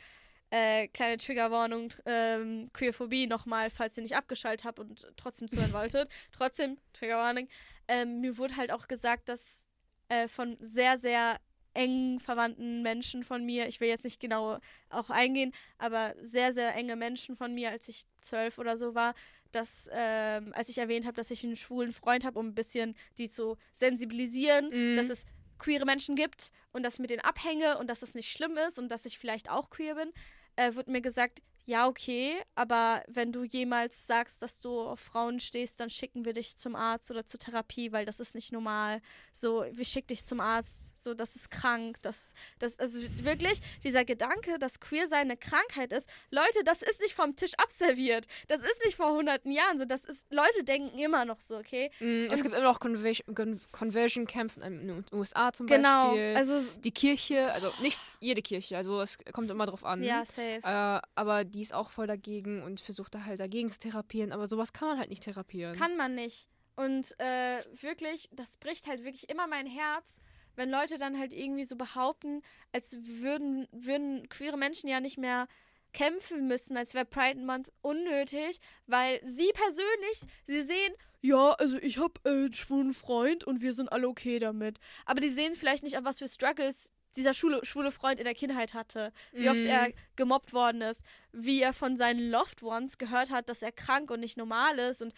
[0.50, 6.10] äh, kleine Triggerwarnung, ähm, Queerphobie nochmal, falls ihr nicht abgeschaltet habt und trotzdem zuhören wolltet.
[6.32, 7.48] Trotzdem, Triggerwarnung,
[7.88, 9.70] ähm, mir wurde halt auch gesagt, dass
[10.10, 11.40] äh, von sehr, sehr
[11.78, 14.58] eng verwandten Menschen von mir, ich will jetzt nicht genau
[14.90, 19.14] auch eingehen, aber sehr, sehr enge Menschen von mir, als ich zwölf oder so war,
[19.52, 22.96] dass, ähm, als ich erwähnt habe, dass ich einen schwulen Freund habe, um ein bisschen
[23.18, 24.98] die zu sensibilisieren, Mhm.
[24.98, 25.26] dass es
[25.58, 28.78] queere Menschen gibt und dass ich mit denen abhänge und dass das nicht schlimm ist
[28.78, 30.12] und dass ich vielleicht auch queer bin,
[30.56, 35.42] äh, wird mir gesagt, ja, okay, aber wenn du jemals sagst, dass du auf Frauen
[35.42, 39.02] stehst, dann schicken wir dich zum Arzt oder zur Therapie, weil das ist nicht normal.
[39.34, 41.98] So, wir schicken dich zum Arzt, so, das ist krank.
[42.04, 47.14] Das, das, also wirklich, dieser Gedanke, dass Queersein eine Krankheit ist, Leute, das ist nicht
[47.14, 48.28] vom Tisch abserviert.
[48.48, 49.84] Das ist nicht vor hunderten Jahren so.
[49.84, 51.92] Das ist, Leute denken immer noch so, okay?
[52.00, 56.12] Mm, es gibt immer noch Conversion, Con- Conversion Camps in den USA zum Genau.
[56.12, 56.34] Beispiel.
[56.38, 60.02] Also, die Kirche, also nicht jede Kirche, also es kommt immer drauf an.
[60.02, 60.62] ja, safe.
[60.64, 64.32] Äh, aber die ist auch voll dagegen und versucht da halt dagegen zu therapieren.
[64.32, 65.78] Aber sowas kann man halt nicht therapieren.
[65.78, 66.48] Kann man nicht.
[66.76, 70.20] Und äh, wirklich, das bricht halt wirklich immer mein Herz,
[70.56, 72.42] wenn Leute dann halt irgendwie so behaupten,
[72.72, 75.48] als würden, würden queere Menschen ja nicht mehr
[75.94, 81.98] kämpfen müssen, als wäre Pride Month unnötig, weil sie persönlich, sie sehen, ja, also ich
[81.98, 84.80] habe äh, einen schwulen Freund und wir sind alle okay damit.
[85.06, 88.36] Aber die sehen vielleicht nicht, an was für Struggles dieser schwule, schwule Freund in der
[88.36, 89.66] Kindheit hatte, wie oft Mhm.
[89.70, 94.10] er gemobbt worden ist, wie er von seinen Loved Ones gehört hat, dass er krank
[94.12, 95.14] und nicht normal ist und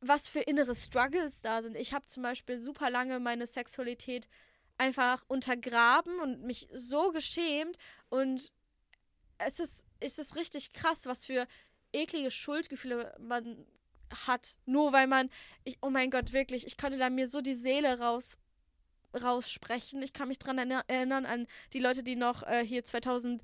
[0.00, 1.76] was für innere Struggles da sind.
[1.76, 4.28] Ich habe zum Beispiel super lange meine Sexualität
[4.76, 8.52] einfach untergraben und mich so geschämt und
[9.38, 11.46] es ist, es ist richtig krass, was für
[11.92, 13.66] eklige Schuldgefühle man
[14.26, 15.30] hat, nur weil man,
[15.64, 18.36] ich, oh mein Gott, wirklich, ich konnte da mir so die Seele raus
[19.22, 20.02] raussprechen.
[20.02, 23.42] Ich kann mich erinner- erinnern an die Leute, die noch äh, hier 2003,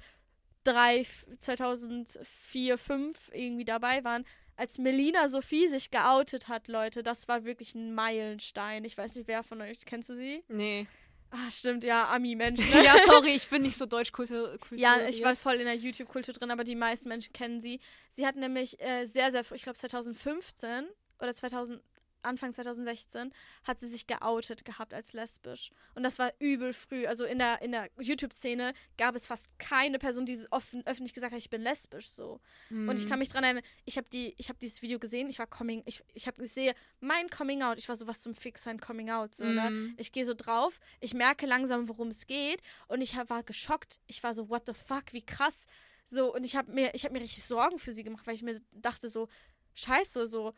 [1.00, 4.24] f- 2004, 2005 irgendwie dabei waren,
[4.56, 7.02] als Melina Sophie sich geoutet hat, Leute.
[7.02, 8.84] Das war wirklich ein Meilenstein.
[8.84, 10.44] Ich weiß nicht, wer von euch, kennst du sie?
[10.48, 10.86] Nee.
[11.30, 12.58] Ah, stimmt, ja, Ami-Mensch.
[12.74, 12.84] Ne?
[12.84, 14.58] ja, sorry, ich bin nicht so deutschkultur.
[14.72, 17.80] Ja, ich war voll in der YouTube-Kultur drin, aber die meisten Menschen kennen sie.
[18.10, 20.88] Sie hat nämlich äh, sehr, sehr, ich glaube 2015
[21.20, 21.80] oder 2000,
[22.22, 23.32] Anfang 2016,
[23.64, 25.70] hat sie sich geoutet gehabt als lesbisch.
[25.94, 27.06] Und das war übel früh.
[27.06, 31.32] Also in der, in der YouTube-Szene gab es fast keine Person, die offen, öffentlich gesagt
[31.32, 32.40] hat, ich bin lesbisch so.
[32.88, 35.38] Und ich kann mich dran erinnern, ich habe die, ich habe dieses Video gesehen, ich
[35.38, 38.34] war coming, ich, ich habe, ich sehe mein Coming Out, ich war so was zum
[38.34, 39.70] Fix sein Coming Out, so, ne?
[39.70, 39.94] Mhm.
[39.96, 44.00] Ich gehe so drauf, ich merke langsam, worum es geht und ich hab, war geschockt.
[44.06, 45.66] Ich war so, what the fuck, wie krass.
[46.04, 48.42] So, und ich habe mir, ich habe mir richtig Sorgen für sie gemacht, weil ich
[48.42, 49.28] mir dachte so,
[49.74, 50.52] scheiße, so,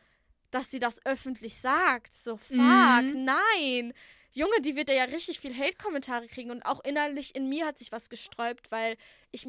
[0.53, 2.13] dass sie das öffentlich sagt.
[2.13, 3.25] So, fuck, Mhm.
[3.25, 3.93] nein.
[4.33, 7.91] Junge, die wird ja richtig viel Hate-Kommentare kriegen und auch innerlich in mir hat sich
[7.91, 8.97] was gesträubt, weil
[9.31, 9.47] ich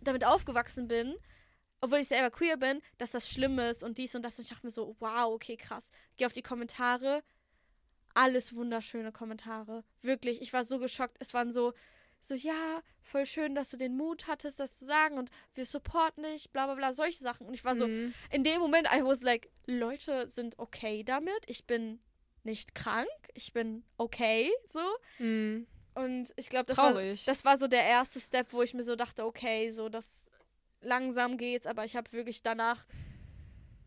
[0.00, 1.16] damit aufgewachsen bin,
[1.80, 4.38] obwohl ich selber queer bin, dass das schlimm ist und dies und das.
[4.38, 5.90] Und ich dachte mir so, wow, okay, krass.
[6.16, 7.22] Geh auf die Kommentare.
[8.14, 9.84] Alles wunderschöne Kommentare.
[10.02, 11.16] Wirklich, ich war so geschockt.
[11.20, 11.72] Es waren so,
[12.20, 16.24] so, ja, voll schön, dass du den Mut hattest, das zu sagen und wir supporten
[16.24, 17.46] dich, bla bla bla, solche Sachen.
[17.46, 18.12] Und ich war so, Mhm.
[18.30, 21.38] in dem Moment, I was like, Leute sind okay damit.
[21.46, 22.00] Ich bin
[22.42, 23.08] nicht krank.
[23.34, 24.80] Ich bin okay, so.
[25.18, 25.66] Mhm.
[25.94, 26.92] Und ich glaube, das war,
[27.26, 30.30] das war so der erste Step, wo ich mir so dachte, okay, so das
[30.80, 32.84] langsam geht's, aber ich habe wirklich danach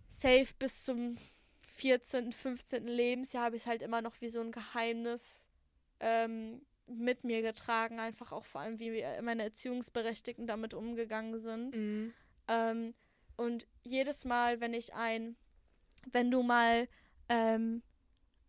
[0.10, 1.18] safe bis zum
[1.68, 2.88] 14., 15.
[2.88, 5.50] Lebensjahr habe ich es halt immer noch wie so ein Geheimnis
[6.00, 11.78] ähm, mit mir getragen, einfach auch vor allem, wie meine Erziehungsberechtigten damit umgegangen sind.
[11.78, 12.14] Mhm.
[12.48, 12.94] Ähm,
[13.38, 15.38] und jedes Mal, wenn ich ein,
[16.12, 16.88] wenn du mal
[17.30, 17.84] ähm,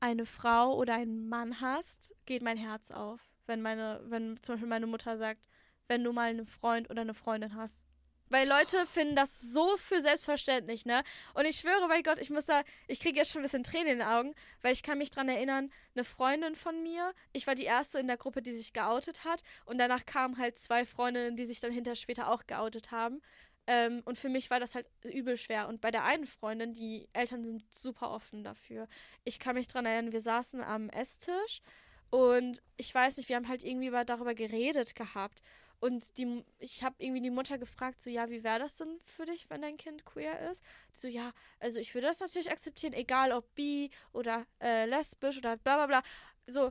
[0.00, 3.20] eine Frau oder einen Mann hast, geht mein Herz auf.
[3.46, 5.46] Wenn meine, wenn zum Beispiel meine Mutter sagt,
[5.88, 7.86] wenn du mal einen Freund oder eine Freundin hast,
[8.30, 11.02] Weil Leute finden das so für selbstverständlich, ne?
[11.34, 13.88] Und ich schwöre bei Gott, ich muss da, ich kriege jetzt schon ein bisschen Tränen
[13.88, 17.54] in den Augen, weil ich kann mich dran erinnern, eine Freundin von mir, ich war
[17.54, 19.42] die erste in der Gruppe, die sich geoutet hat.
[19.66, 23.20] Und danach kamen halt zwei Freundinnen, die sich dann hinter später auch geoutet haben.
[23.66, 25.68] Ähm, und für mich war das halt übel schwer.
[25.68, 28.88] Und bei der einen Freundin, die Eltern sind super offen dafür.
[29.24, 31.62] Ich kann mich dran erinnern, wir saßen am Esstisch
[32.10, 35.42] und ich weiß nicht, wir haben halt irgendwie darüber geredet gehabt.
[35.80, 39.24] Und die, ich habe irgendwie die Mutter gefragt, so, ja, wie wäre das denn für
[39.24, 40.62] dich, wenn dein Kind queer ist?
[40.92, 45.56] so, ja, also ich würde das natürlich akzeptieren, egal ob bi oder äh, lesbisch oder
[45.56, 46.02] bla bla bla.
[46.46, 46.70] So,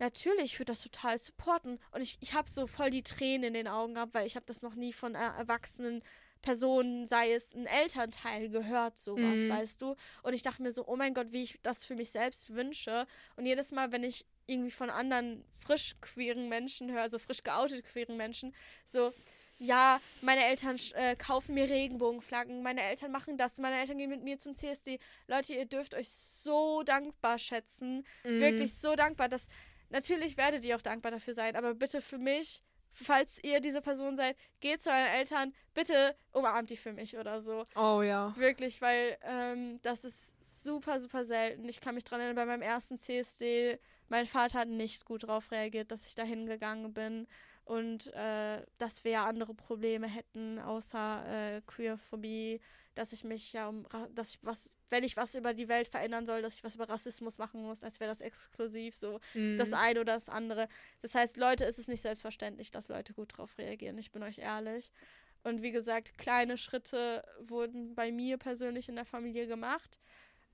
[0.00, 1.78] natürlich, ich würde das total supporten.
[1.92, 4.46] Und ich, ich habe so voll die Tränen in den Augen gehabt, weil ich habe
[4.46, 6.02] das noch nie von äh, erwachsenen
[6.42, 9.50] Personen, sei es ein Elternteil, gehört, sowas, mhm.
[9.50, 9.96] weißt du?
[10.22, 13.06] Und ich dachte mir so, oh mein Gott, wie ich das für mich selbst wünsche.
[13.36, 17.84] Und jedes Mal, wenn ich irgendwie von anderen frisch queeren Menschen höre, also frisch geoutet
[17.84, 19.12] queeren Menschen, so,
[19.58, 24.22] ja, meine Eltern äh, kaufen mir Regenbogenflaggen, meine Eltern machen das, meine Eltern gehen mit
[24.22, 24.98] mir zum CSD.
[25.26, 28.40] Leute, ihr dürft euch so dankbar schätzen, mhm.
[28.40, 29.48] wirklich so dankbar, dass
[29.90, 34.16] natürlich werdet ihr auch dankbar dafür sein, aber bitte für mich, falls ihr diese Person
[34.16, 37.64] seid, geht zu euren Eltern, bitte umarmt die für mich oder so.
[37.74, 38.32] Oh ja.
[38.36, 41.68] Wirklich, weil ähm, das ist super, super selten.
[41.68, 43.78] Ich kann mich dran erinnern, bei meinem ersten CSD
[44.08, 47.26] mein Vater hat nicht gut darauf reagiert, dass ich da hingegangen bin
[47.64, 52.60] und äh, dass wir ja andere Probleme hätten, außer äh, Queerphobie,
[52.94, 56.26] dass ich mich ja um, dass ich was, wenn ich was über die Welt verändern
[56.26, 59.56] soll, dass ich was über Rassismus machen muss, als wäre das exklusiv so mhm.
[59.58, 60.68] das eine oder das andere.
[61.02, 63.98] Das heißt, Leute, ist es nicht selbstverständlich, dass Leute gut darauf reagieren.
[63.98, 64.90] Ich bin euch ehrlich.
[65.44, 69.98] Und wie gesagt, kleine Schritte wurden bei mir persönlich in der Familie gemacht.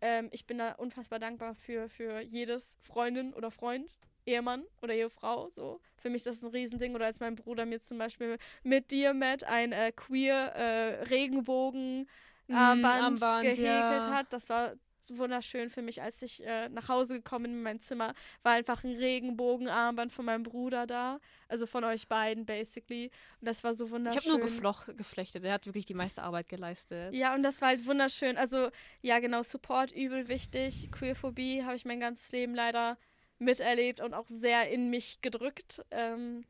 [0.04, 3.90] Ähm, ich bin da unfassbar dankbar für, für jedes Freundin oder Freund,
[4.26, 5.48] Ehemann oder Ehefrau.
[5.48, 5.80] So.
[5.96, 6.94] Für mich das ist ein Riesending.
[6.94, 12.06] Oder als mein Bruder mir zum Beispiel mit dir, Matt, ein äh, queer äh, Regenbogen
[12.52, 14.10] Armband, mm, gehäkelt ja.
[14.10, 14.30] hat.
[14.30, 14.74] Das war
[15.10, 18.84] wunderschön für mich, als ich äh, nach Hause gekommen bin in mein Zimmer, war einfach
[18.84, 21.20] ein Regenbogenarmband von meinem Bruder da.
[21.48, 23.10] Also von euch beiden, basically.
[23.40, 24.18] Und das war so wunderschön.
[24.18, 25.44] Ich habe nur gefloch, geflechtet.
[25.44, 27.14] Er hat wirklich die meiste Arbeit geleistet.
[27.14, 28.36] Ja, und das war halt wunderschön.
[28.36, 28.70] Also,
[29.02, 30.90] ja, genau, Support übel wichtig.
[30.90, 32.96] Queerphobie habe ich mein ganzes Leben leider
[33.38, 35.84] miterlebt und auch sehr in mich gedrückt.
[35.90, 36.44] Ähm,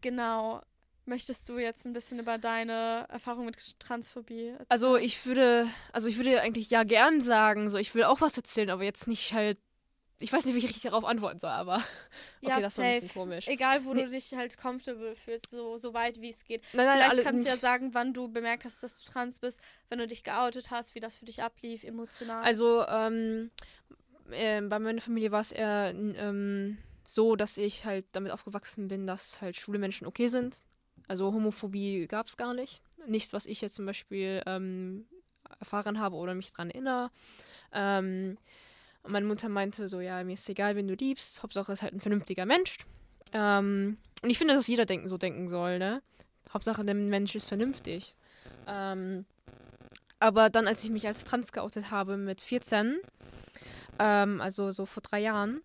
[0.00, 0.62] genau.
[1.08, 4.66] Möchtest du jetzt ein bisschen über deine Erfahrung mit Transphobie erzählen?
[4.68, 8.36] Also ich würde, also ich würde eigentlich ja gern sagen, so ich will auch was
[8.36, 9.56] erzählen, aber jetzt nicht halt,
[10.18, 11.76] ich weiß nicht, wie ich richtig darauf antworten soll, aber
[12.42, 13.48] okay, ja, das war ein bisschen komisch.
[13.48, 14.02] Egal, wo nee.
[14.02, 16.62] du dich halt comfortable fühlst, so, so weit wie es geht.
[16.74, 19.62] Nein, nein, Vielleicht kannst du ja sagen, wann du bemerkt hast, dass du trans bist,
[19.88, 22.44] wenn du dich geoutet hast, wie das für dich ablief, emotional.
[22.44, 23.50] Also, ähm,
[24.30, 29.06] äh, bei meiner Familie war es eher ähm, so, dass ich halt damit aufgewachsen bin,
[29.06, 30.60] dass halt schwule Menschen okay sind
[31.08, 32.80] also Homophobie gab es gar nicht.
[33.06, 35.06] Nichts, was ich jetzt zum Beispiel ähm,
[35.58, 37.10] erfahren habe oder mich daran erinnere.
[37.72, 38.36] Ähm,
[39.06, 41.42] meine Mutter meinte so, ja, mir ist egal, wen du liebst.
[41.42, 42.76] Hauptsache ist halt ein vernünftiger Mensch.
[43.32, 46.02] Ähm, und ich finde, dass jeder denken, so denken soll, ne?
[46.52, 48.16] Hauptsache der Mensch ist vernünftig.
[48.66, 49.24] Ähm,
[50.18, 52.98] aber dann, als ich mich als trans geoutet habe mit 14,
[53.98, 55.62] ähm, also so vor drei Jahren,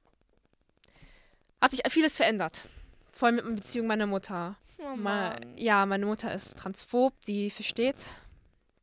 [1.61, 2.67] hat sich vieles verändert.
[3.11, 4.57] Vor allem mit der Beziehung meiner Mutter.
[4.79, 8.05] Oh Ma ja, meine Mutter ist transphob, die versteht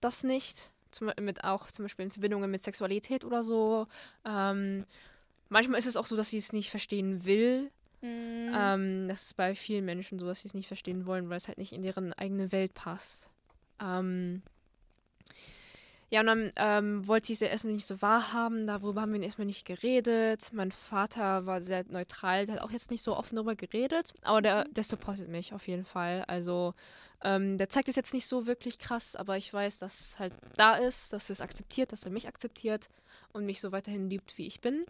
[0.01, 0.71] das nicht.
[0.91, 3.87] Zum, mit auch zum Beispiel in Verbindungen mit Sexualität oder so.
[4.25, 4.85] Ähm,
[5.49, 7.71] manchmal ist es auch so, dass sie es nicht verstehen will.
[8.01, 8.53] Mhm.
[8.55, 11.49] Ähm, das ist bei vielen Menschen so, dass sie es nicht verstehen wollen, weil es
[11.49, 13.29] halt nicht in deren eigene Welt passt.
[13.81, 14.43] Ähm,
[16.11, 18.67] ja, und dann ähm, wollte ich sie erstmal nicht so wahrhaben.
[18.67, 20.51] Darüber haben wir erstmal nicht geredet.
[20.53, 24.13] Mein Vater war sehr neutral, der hat auch jetzt nicht so offen darüber geredet.
[24.23, 26.25] Aber der, der supportet mich auf jeden Fall.
[26.27, 26.75] Also
[27.23, 30.33] ähm, der zeigt es jetzt nicht so wirklich krass, aber ich weiß, dass es halt
[30.57, 32.89] da ist, dass er es akzeptiert, dass er mich akzeptiert
[33.33, 34.85] und mich so weiterhin liebt, wie ich bin.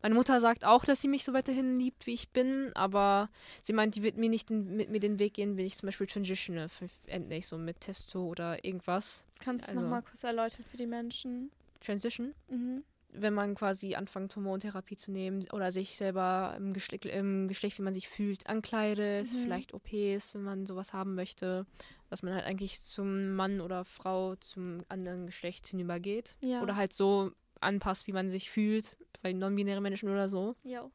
[0.00, 3.30] Meine Mutter sagt auch, dass sie mich so weiterhin liebt, wie ich bin, aber
[3.62, 5.88] sie meint, die wird mir nicht den, mit mir den Weg gehen, wenn ich zum
[5.88, 6.68] Beispiel transitione,
[7.06, 9.24] endlich so mit Testo oder irgendwas.
[9.40, 11.50] Kannst du also, nochmal kurz erläutern für die Menschen?
[11.80, 12.34] Transition?
[12.48, 17.78] Mhm wenn man quasi anfängt, Hormontherapie zu nehmen oder sich selber im Geschlecht, im Geschlecht
[17.78, 19.42] wie man sich fühlt, ankleidet, mhm.
[19.42, 21.66] vielleicht OPs, wenn man sowas haben möchte,
[22.08, 26.36] dass man halt eigentlich zum Mann oder Frau zum anderen Geschlecht hinübergeht.
[26.40, 26.62] Ja.
[26.62, 30.54] Oder halt so anpasst, wie man sich fühlt, bei non-binären Menschen oder so.
[30.64, 30.90] Ja.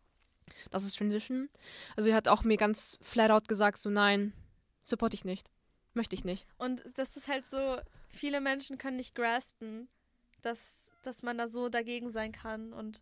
[0.71, 1.49] Das ist Transition.
[1.95, 4.33] Also, er hat auch mir ganz flat out gesagt, so nein,
[4.81, 5.49] support ich nicht.
[5.93, 6.47] Möchte ich nicht.
[6.57, 7.77] Und das ist halt so,
[8.09, 9.89] viele Menschen können nicht graspen,
[10.41, 12.73] dass, dass man da so dagegen sein kann.
[12.73, 13.01] Und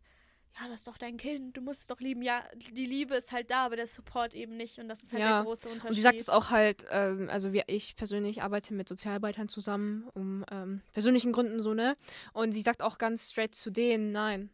[0.60, 2.22] ja, das ist doch dein Kind, du musst es doch lieben.
[2.22, 4.80] Ja, die Liebe ist halt da, aber der Support eben nicht.
[4.80, 5.90] Und das ist halt Ja, der große Unterschied.
[5.90, 10.08] Und sie sagt es auch halt, ähm, also wie ich persönlich arbeite mit Sozialarbeitern zusammen,
[10.14, 11.98] um ähm, persönlichen Gründen so, ne?
[12.32, 14.50] Und sie sagt auch ganz straight zu denen, nein.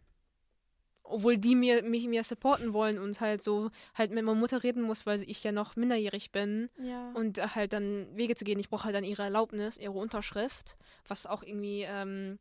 [1.03, 4.81] Obwohl die mir, mich mir supporten wollen und halt so halt mit meiner Mutter reden
[4.81, 7.11] muss, weil ich ja noch minderjährig bin Ja.
[7.11, 8.57] und halt dann Wege zu gehen.
[8.59, 10.77] Ich brauche halt dann ihre Erlaubnis, ihre Unterschrift,
[11.07, 12.39] was auch irgendwie ähm,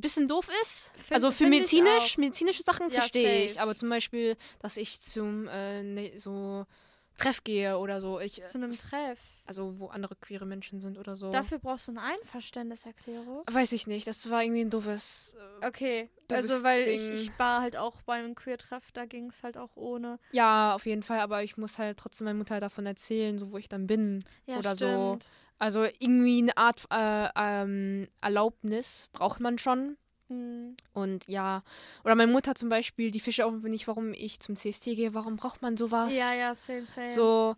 [0.00, 0.90] bisschen doof ist.
[0.96, 5.48] Find- also für medizinisch, medizinische Sachen Ja, verstehe ich, aber zum Beispiel, dass ich zum
[5.48, 6.66] äh, ne, so
[7.16, 9.18] Treff gehe oder so, ich, Zu einem Treff.
[9.44, 11.30] also wo andere queere Menschen sind oder so.
[11.30, 13.42] Dafür brauchst du eine Einverständniserklärung.
[13.50, 15.36] Weiß ich nicht, das war irgendwie ein doofes.
[15.62, 19.42] Äh, Okay, Du also weil ich, ich war halt auch beim Queer-Treff, da ging es
[19.42, 20.18] halt auch ohne.
[20.32, 23.58] ja, auf jeden Fall, aber ich muss halt trotzdem meiner Mutter davon erzählen, so wo
[23.58, 24.24] ich dann bin.
[24.46, 25.18] Ja, Oder so.
[25.60, 29.96] Also irgendwie eine Art äh, ähm, Erlaubnis braucht man schon.
[30.28, 30.74] Hm.
[30.94, 31.62] Und ja,
[32.02, 35.36] oder meine Mutter zum Beispiel, die fische auch nicht, warum ich zum CST gehe, warum
[35.36, 36.16] braucht man sowas?
[36.16, 37.08] Ja, ja, same, same.
[37.10, 37.56] So,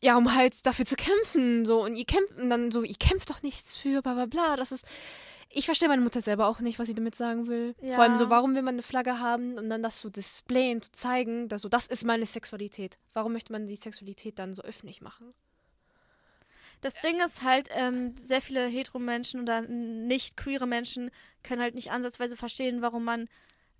[0.00, 1.66] ja, um halt dafür zu kämpfen.
[1.66, 4.56] So, und ihr kämpft und dann so, ihr kämpft doch nichts für, bla bla bla.
[4.56, 4.86] Das ist.
[5.50, 7.74] Ich verstehe meine Mutter selber auch nicht, was sie damit sagen will.
[7.94, 8.30] Vor allem so, Ja.
[8.30, 11.70] warum will man eine Flagge haben und dann das so displayen, zu zeigen, dass so,
[11.70, 12.98] das ist meine Sexualität.
[13.14, 15.32] Warum möchte man die Sexualität dann so öffentlich machen?
[16.80, 21.10] Das Ding ist halt, ähm, sehr viele hetero-Menschen oder nicht queere Menschen
[21.42, 23.28] können halt nicht ansatzweise verstehen, warum man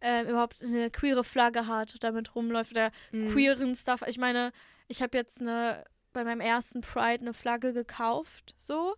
[0.01, 3.31] äh, überhaupt eine queere Flagge hat damit rumläuft oder Mhm.
[3.33, 4.03] queeren Stuff.
[4.07, 4.53] Ich meine,
[4.89, 8.95] ich habe jetzt eine bei meinem ersten Pride eine Flagge gekauft, so.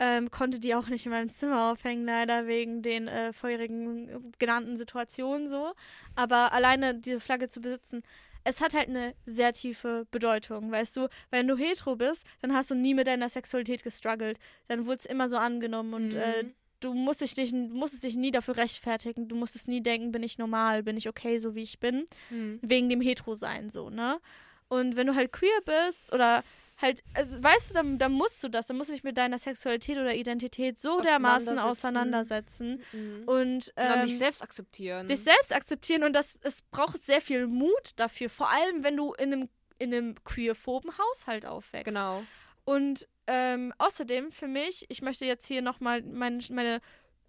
[0.00, 4.76] Ähm, konnte die auch nicht in meinem Zimmer aufhängen, leider wegen den äh, vorherigen genannten
[4.76, 5.72] Situationen so.
[6.16, 8.02] Aber alleine diese Flagge zu besitzen,
[8.44, 11.08] es hat halt eine sehr tiefe Bedeutung, weißt du?
[11.30, 14.38] Wenn du hetero bist, dann hast du nie mit deiner Sexualität gestruggelt.
[14.68, 16.20] Dann wurde es immer so angenommen und Mhm.
[16.20, 16.44] äh,
[16.80, 19.28] du musst dich, dich, musstest dich nie dafür rechtfertigen.
[19.28, 22.58] Du musstest nie denken, bin ich normal, bin ich okay, so wie ich bin Mhm.
[22.62, 24.18] wegen dem Hetero-Sein so, ne?
[24.68, 26.42] Und wenn du halt queer bist oder
[26.76, 29.38] halt, also weißt du, dann, dann musst du das, dann musst du dich mit deiner
[29.38, 32.82] Sexualität oder Identität so dermaßen Auseinandersetzen.
[32.92, 33.22] Mhm.
[33.26, 35.06] und Und dann ähm, dich selbst akzeptieren.
[35.06, 39.12] dich selbst akzeptieren und das, es braucht sehr viel Mut dafür, vor allem wenn du
[39.14, 39.48] in einem,
[39.78, 41.86] in einem queerphoben Haushalt aufwächst.
[41.86, 42.22] Genau.
[42.64, 46.80] Und ähm, außerdem für mich, ich möchte jetzt hier nochmal meine, meine,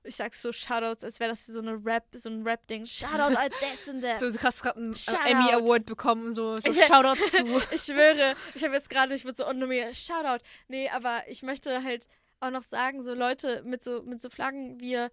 [0.06, 2.86] ich sag's so Shoutouts, als wäre das so eine Rap, so ein Rap-Ding.
[2.86, 4.20] Shoutout this and that.
[4.20, 5.28] So, du hast gerade einen äh, Shoutout.
[5.28, 7.44] Emmy Award bekommen, so, so Ich- Shoutout zu.
[7.72, 10.44] Ich schwöre, ich habe jetzt gerade, ich würde so nominiert, Shoutout.
[10.68, 12.08] Nee, aber ich möchte halt
[12.40, 15.12] auch noch sagen, so Leute mit so, mit so Flaggen, wir,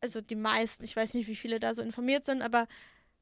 [0.00, 2.68] also die meisten, ich weiß nicht, wie viele da so informiert sind, aber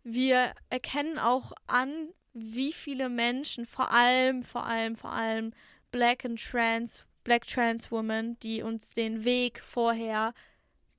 [0.03, 5.53] wir erkennen auch an, wie viele Menschen, vor allem, vor allem, vor allem
[5.93, 10.35] Black and Trans, Black Trans Women, die uns den Weg vorher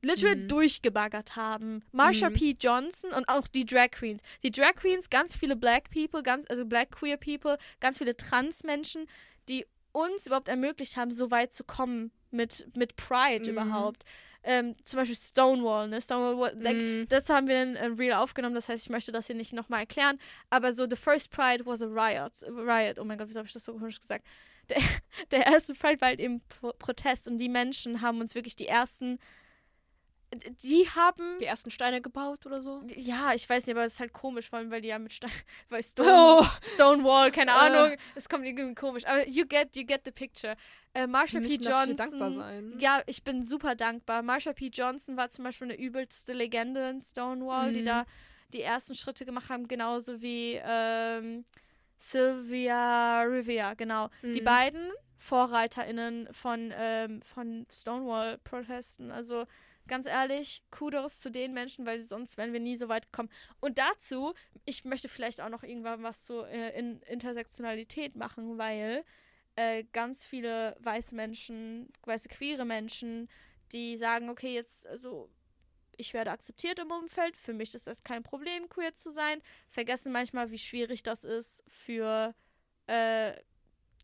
[0.05, 0.47] literal Mhm.
[0.47, 1.83] durchgebaggert haben.
[1.91, 2.33] Marsha Mhm.
[2.33, 2.55] P.
[2.59, 4.21] Johnson und auch die Drag Queens.
[4.43, 9.07] Die Drag Queens, ganz viele Black People, ganz, also Black Queer People, ganz viele Trans-Menschen,
[9.49, 13.57] die uns überhaupt ermöglicht haben, so weit zu kommen mit, mit Pride Mhm.
[13.57, 14.03] überhaupt.
[14.47, 15.99] Ähm, zum Beispiel Stonewall, ne?
[15.99, 17.07] Stonewall, like, Mhm.
[17.09, 19.79] das haben wir in äh, Real aufgenommen, das heißt, ich möchte das hier nicht nochmal
[19.79, 20.19] erklären.
[20.51, 22.43] Aber so, the first Pride was a riot.
[22.47, 24.25] Riot, oh mein Gott, wieso habe ich das so komisch gesagt?
[24.69, 24.81] Der,
[25.31, 28.65] der erste Pride war halt eben Pro Protest und die Menschen haben uns wirklich die
[28.67, 29.19] ersten,
[30.63, 32.83] die haben, Die ersten Steine gebaut oder so.
[32.95, 35.13] ja, ich weiß nicht, aber es ist halt komisch, vor allem, weil die ja mit
[35.13, 35.31] Stein,
[35.69, 37.53] weil Stone, Oh, Stonewall, keine Äh.
[37.53, 39.05] Ahnung, es kommt irgendwie komisch.
[39.05, 40.55] Aber you get, you get the picture.
[40.93, 41.55] Äh, Marsha P.
[41.55, 41.95] Johnson.
[41.95, 42.73] dankbar sein.
[42.79, 44.21] Ja, ich bin super dankbar.
[44.21, 44.67] Marsha P.
[44.67, 47.85] Johnson war zum Beispiel eine übelste Legende in Stonewall, die Mhm.
[47.85, 48.05] da
[48.53, 51.43] die ersten Schritte gemacht haben, genauso wie ähm,
[51.97, 54.09] Sylvia Rivera, genau.
[54.21, 54.45] Die Mhm.
[54.45, 59.11] beiden VorreiterInnen von, ähm, von Stonewall-Protesten.
[59.11, 59.45] Also
[59.87, 63.29] ganz ehrlich, Kudos zu den Menschen, weil sonst wären wir nie so weit gekommen.
[63.59, 64.33] Und dazu,
[64.65, 69.03] ich möchte vielleicht auch noch irgendwann was zu äh, in Intersektionalität machen, weil
[69.55, 73.29] äh, ganz viele weiße Menschen, weiße queere Menschen,
[73.71, 75.29] die sagen, okay, jetzt also
[75.97, 80.11] ich werde akzeptiert im Umfeld, für mich ist das kein Problem, queer zu sein, vergessen
[80.11, 82.35] manchmal, wie schwierig das ist für
[82.87, 83.33] äh,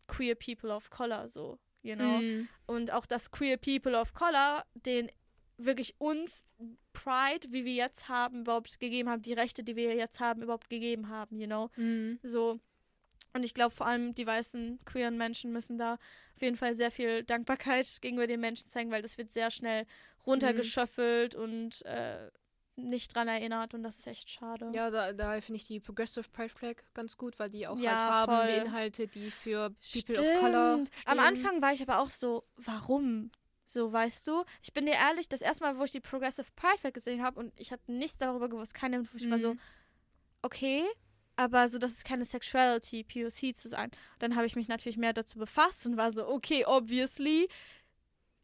[0.06, 2.18] queer people of color, so, you know.
[2.18, 2.48] Mhm.
[2.66, 5.10] Und auch, dass queer people of color den
[5.64, 6.44] wirklich uns
[6.92, 10.68] Pride, wie wir jetzt haben, überhaupt gegeben haben, die Rechte, die wir jetzt haben, überhaupt
[10.70, 11.70] gegeben haben, you know.
[11.76, 12.18] Mhm.
[12.22, 12.58] So.
[13.34, 16.90] Und ich glaube, vor allem die weißen queeren Menschen müssen da auf jeden Fall sehr
[16.90, 19.86] viel Dankbarkeit gegenüber den Menschen zeigen, weil das wird sehr schnell
[20.26, 22.30] runtergeschöffelt und äh,
[22.76, 24.70] nicht dran erinnert und das ist echt schade.
[24.74, 27.90] Ja, da, da finde ich die Progressive Pride Flag ganz gut, weil die auch Ja,
[27.90, 28.60] halt Farben voll.
[28.64, 30.88] beinhaltet, die für People of Color Stimmt.
[30.96, 31.02] stehen.
[31.06, 33.30] Am Anfang war ich aber auch so, warum?
[33.72, 34.44] So, weißt du?
[34.62, 37.58] Ich bin dir ehrlich, das erste Mal, wo ich die Progressive Pride gesehen habe und
[37.58, 39.60] ich habe nichts darüber gewusst, keine Info, ich war so, Mhm.
[40.42, 40.84] okay,
[41.36, 43.90] aber so, das ist keine Sexuality, POC zu sein.
[44.18, 47.48] Dann habe ich mich natürlich mehr dazu befasst und war so, okay, obviously,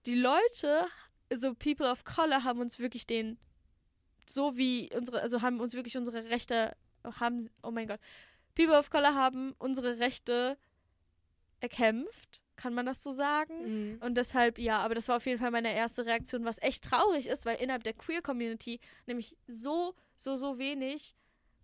[0.06, 0.86] die Leute,
[1.34, 3.38] so People of Color, haben uns wirklich den,
[4.26, 6.74] so wie unsere, also haben uns wirklich unsere Rechte,
[7.20, 8.00] haben, oh mein Gott,
[8.54, 10.56] People of Color haben unsere Rechte
[11.60, 13.92] erkämpft, kann man das so sagen?
[13.94, 14.02] Mhm.
[14.02, 17.26] Und deshalb, ja, aber das war auf jeden Fall meine erste Reaktion, was echt traurig
[17.28, 21.14] ist, weil innerhalb der Queer-Community nämlich so, so, so wenig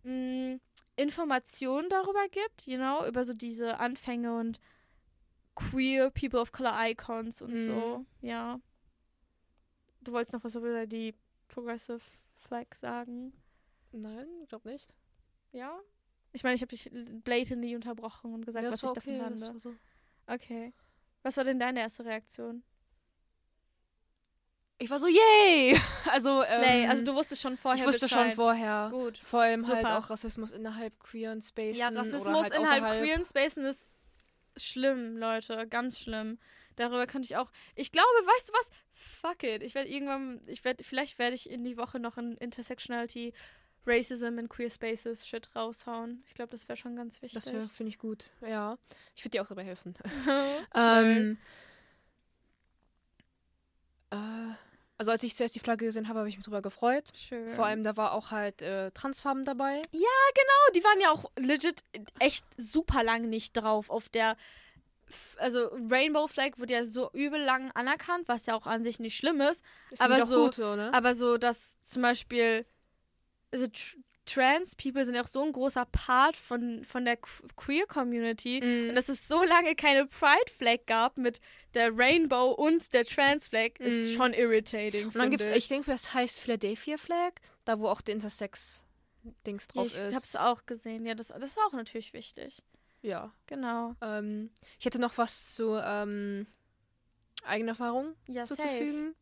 [0.05, 0.59] mh,
[0.97, 4.61] Informationen darüber gibt, you know, über so diese Anfänge und
[5.55, 7.57] queer People of Color Icons und Mhm.
[7.57, 8.59] so, ja.
[10.01, 11.15] Du wolltest noch was über die
[11.49, 12.01] Progressive
[12.37, 13.33] Flag sagen?
[13.93, 14.93] Nein, ich glaube nicht.
[15.53, 15.79] Ja?
[16.33, 16.91] Ich meine, ich habe dich
[17.23, 19.55] blatantly unterbrochen und gesagt, Ja, was ich davon okay, das fand.
[19.55, 19.75] war so.
[20.27, 20.73] Okay.
[21.25, 22.63] Was war denn deine erste Reaktion?
[24.79, 25.77] Ich war so, yay!
[26.11, 26.85] Also, Slay.
[26.85, 28.27] ähm, also du wusstest schon vorher ich wusste Bescheid.
[28.29, 28.89] schon vorher.
[28.93, 29.17] Gut.
[29.19, 29.99] Vor allem halt Super.
[29.99, 31.79] auch Rassismus innerhalb queeren Spaces.
[31.79, 33.03] Ja, oder Rassismus halt innerhalb außerhalb.
[33.03, 33.91] queeren Spacen ist
[34.57, 35.67] schlimm, Leute.
[35.67, 36.39] Ganz schlimm.
[36.77, 37.51] Darüber könnte ich auch.
[37.75, 38.71] Ich glaube, weißt du was?
[38.93, 39.63] Fuck it.
[39.63, 40.43] Ich werde irgendwann.
[40.47, 40.85] Ich werde.
[40.85, 43.33] Vielleicht werde ich in die Woche noch ein Intersectionality,
[43.87, 46.23] Racism in Queer Spaces Shit raushauen.
[46.27, 47.45] Ich glaube, das wäre schon ganz wichtig.
[47.45, 48.31] Das finde ich gut.
[48.41, 48.79] Ja.
[49.15, 49.95] Ich würde dir auch dabei helfen.
[50.75, 51.39] Ähm,
[54.11, 54.17] äh,
[54.97, 57.11] also als ich zuerst die Flagge gesehen habe, habe ich mich drüber gefreut.
[57.17, 57.51] Schön.
[57.51, 59.83] Vor allem, da war auch halt äh, Transfarben dabei.
[59.93, 61.85] Oh, die waren ja auch legit
[62.21, 64.37] echt super lang nicht drauf auf der.
[65.37, 69.17] Also Rainbow Flag wurde ja so übel lang anerkannt, was ja auch an sich nicht
[69.17, 69.63] schlimm ist.
[69.99, 70.91] Aber ich auch so- gut, ne?
[70.95, 72.65] Aber so, dass zum Beispiel
[73.55, 73.97] also tr
[74.27, 78.59] Trans-People sind ja auch so ein großer Part von, von der Que- Queer-Community.
[78.65, 78.89] Mhm.
[78.89, 81.43] Und dass es so lange keine Pride-Flag gab mit
[81.75, 84.17] der Rainbow und der Trans-Flag, ist Mhm.
[84.17, 85.05] schon irritating.
[85.09, 87.33] Und dann gibt es, finde ich denke, das heißt Philadelphia Flag,
[87.67, 90.15] da wo auch der Intersex-Dings Ja, drauf ich ist.
[90.15, 91.05] hab's auch gesehen.
[91.05, 92.63] Ja, das, das ist auch natürlich wichtig.
[93.03, 93.31] Ja.
[93.47, 93.95] Genau.
[94.01, 94.49] Ähm,
[94.79, 96.47] ich hätte noch was zu ähm,
[97.45, 98.63] Eigenerfahrung Ja, safe.
[98.63, 99.15] zuzufügen.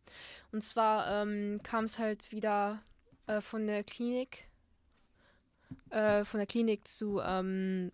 [0.53, 2.81] Und zwar ähm, kam es halt wieder
[3.27, 4.49] äh, von der Klinik,
[5.91, 7.93] äh, von der Klinik zu ähm,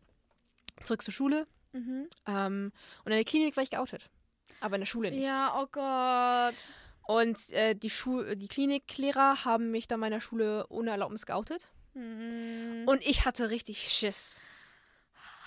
[0.83, 1.47] zurück zur Schule.
[1.73, 2.09] Mhm.
[2.27, 2.73] Ähm,
[3.05, 4.09] und in der Klinik war ich geoutet.
[4.61, 5.25] Aber in der Schule nicht.
[5.25, 6.69] Ja, oh Gott.
[7.03, 11.71] Und äh, die, Schul die Kliniklehrer haben mich dann meiner Schule ohne Erlaubnis geoutet.
[11.95, 12.85] Mhm.
[12.87, 14.41] Und ich hatte richtig Schiss.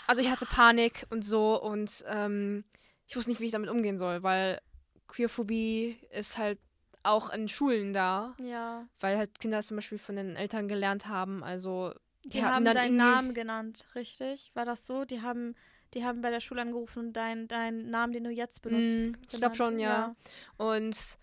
[0.07, 2.63] Also ich hatte Panik und so und ähm,
[3.07, 4.59] ich wusste nicht, wie ich damit umgehen soll, weil
[5.07, 6.59] Queerphobie ist halt
[7.03, 8.87] auch in Schulen da, ja.
[8.99, 11.43] weil halt Kinder zum Beispiel von den Eltern gelernt haben.
[11.43, 11.93] Also
[12.25, 14.51] Die, hatten haben dann deinen Namen genannt, richtig?
[14.53, 15.05] War das so?
[15.05, 15.55] Die haben,
[15.93, 19.11] die haben bei der Schule angerufen und deinen deinen Namen, den du jetzt benutzt.
[19.11, 19.57] Mm, ich glaub genannt.
[19.57, 20.15] schon, ja.
[20.57, 21.17] Und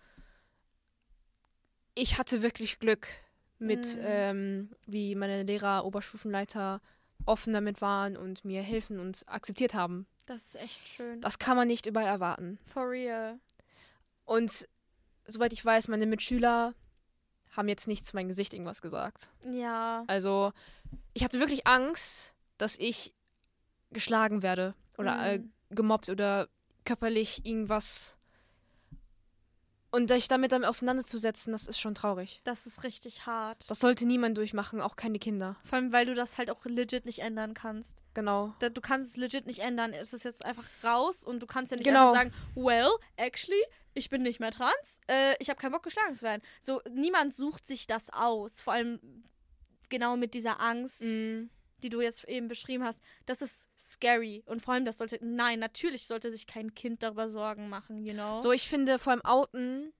[1.95, 3.07] ich hatte wirklich Glück
[3.57, 4.01] mit, Mhm.
[4.03, 6.81] ähm, wie meine Lehrer, Oberstufenleiter
[7.25, 10.07] offen damit waren und mir helfen und akzeptiert haben.
[10.25, 11.19] Das ist echt schön.
[11.21, 12.59] Das kann man nicht überall erwarten.
[12.65, 13.39] For real.
[14.25, 14.67] Und
[15.31, 16.73] soweit ich weiß, meine Mitschüler
[17.51, 19.29] haben jetzt nicht zu meinem Gesicht irgendwas gesagt.
[19.51, 20.03] Ja.
[20.07, 20.53] Also
[21.13, 23.13] ich hatte wirklich Angst, dass ich
[23.91, 25.51] geschlagen werde oder äh, Mm.
[25.71, 26.47] gemobbt oder
[26.85, 28.15] körperlich irgendwas.
[29.91, 32.41] Und sich damit damit auseinanderzusetzen, das ist schon traurig.
[32.43, 33.65] Das ist richtig hart.
[33.71, 35.55] Das sollte niemand durchmachen, auch keine Kinder.
[35.63, 37.97] Vor allem, weil du das halt auch legit nicht ändern kannst.
[38.13, 38.53] Genau.
[38.59, 39.93] Du kannst es legit nicht ändern.
[39.93, 42.11] Es ist jetzt einfach raus und du kannst ja nicht Genau.
[42.11, 43.63] einfach sagen, well, actually,
[43.93, 45.01] ich bin nicht mehr trans.
[45.07, 46.41] Äh, ich habe keinen Bock, geschlagen zu werden.
[46.61, 48.61] So, niemand sucht sich das aus.
[48.61, 48.99] Vor allem
[49.89, 51.49] genau mit dieser Angst, Mm.
[51.81, 53.01] die du jetzt eben beschrieben hast.
[53.25, 54.43] Das ist scary.
[54.45, 58.13] Und vor allem, das sollte, nein, natürlich sollte sich kein Kind darüber Sorgen machen, you
[58.13, 58.37] know?
[58.39, 59.93] So, ich finde vor allem Outen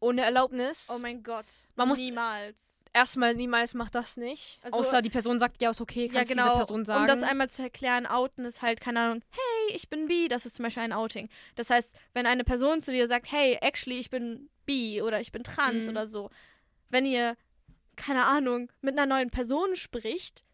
[0.00, 0.88] ohne Erlaubnis.
[0.94, 1.46] oh mein Gott.
[1.74, 2.84] Man muss- niemals.
[2.92, 4.58] Erstmal niemals macht das nicht.
[4.62, 6.44] Also- Außer die Person sagt, ja, ist okay, Ja, kannst genau.
[6.44, 7.02] dieser Person sagen.
[7.02, 10.46] Um das einmal zu erklären, outen ist halt, keine Ahnung, hey, ich bin bi, das
[10.46, 11.28] ist zum Beispiel ein Outing.
[11.56, 15.32] Das heißt, wenn eine Person zu dir sagt, hey, actually, ich bin bi oder ich
[15.32, 15.90] bin trans Mhm.
[15.90, 16.30] oder so,
[16.90, 17.36] wenn ihr,
[17.96, 20.44] keine Ahnung, mit einer neuen Person spricht,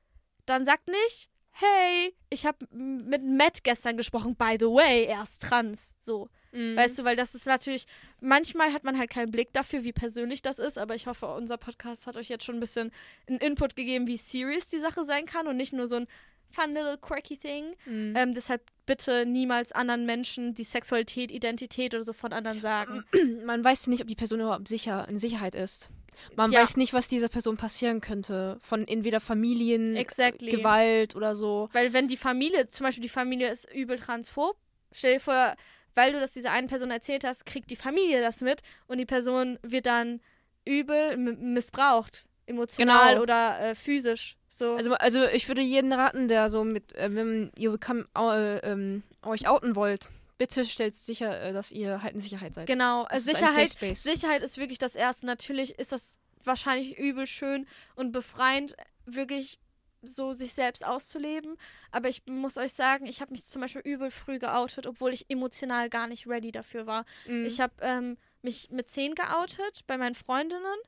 [0.46, 5.42] dann sagt nicht, hey, ich habe mit Matt gestern gesprochen, by the way, er ist
[5.42, 6.28] trans, so.
[6.52, 6.76] Mm.
[6.76, 7.86] Weißt du, weil das ist natürlich,
[8.20, 11.56] manchmal hat man halt keinen Blick dafür, wie persönlich das ist, aber ich hoffe, unser
[11.56, 12.92] Podcast hat euch jetzt schon ein bisschen
[13.28, 16.06] einen Input gegeben, wie serious die Sache sein kann und nicht nur so ein
[16.50, 17.74] fun little quirky thing.
[17.86, 18.14] Mm.
[18.16, 23.04] Ähm, deshalb bitte niemals anderen Menschen die Sexualität, Identität oder so von anderen sagen.
[23.44, 25.88] man weiß nicht, ob die Person überhaupt sicher, in Sicherheit ist.
[26.36, 26.60] Man Ja.
[26.60, 28.58] weiß nicht, was dieser Person passieren könnte.
[28.62, 30.50] Von entweder Familien, Exactly.
[30.50, 31.70] äh, Gewalt oder so.
[31.72, 34.56] Weil wenn die Familie, zum Beispiel die Familie ist übel transphob,
[34.92, 35.54] stell dir vor,
[35.94, 39.06] weil du das dieser einen Person erzählt hast, kriegt die Familie das mit und die
[39.06, 40.20] Person wird dann
[40.64, 42.24] übel missbraucht.
[42.46, 43.22] Emotional genau.
[43.22, 44.36] oder äh, physisch.
[44.48, 44.74] So.
[44.74, 49.02] Also, also ich würde jeden raten, der so mit, äh, wenn ihr kann, äh, ähm,
[49.22, 52.66] euch outen wollt, bitte stellt sicher, äh, dass ihr halt in Sicherheit seid.
[52.66, 55.24] Genau, also Sicherheit, Sicherheit ist wirklich das Erste.
[55.26, 58.76] Natürlich ist das wahrscheinlich übel schön und befreiend,
[59.06, 59.58] wirklich
[60.02, 61.56] so sich selbst auszuleben.
[61.90, 65.30] Aber ich muss euch sagen, ich habe mich zum Beispiel übel früh geoutet, obwohl ich
[65.30, 67.04] emotional gar nicht ready dafür war.
[67.26, 67.44] Mhm.
[67.44, 70.78] Ich habe ähm, mich mit zehn geoutet bei meinen Freundinnen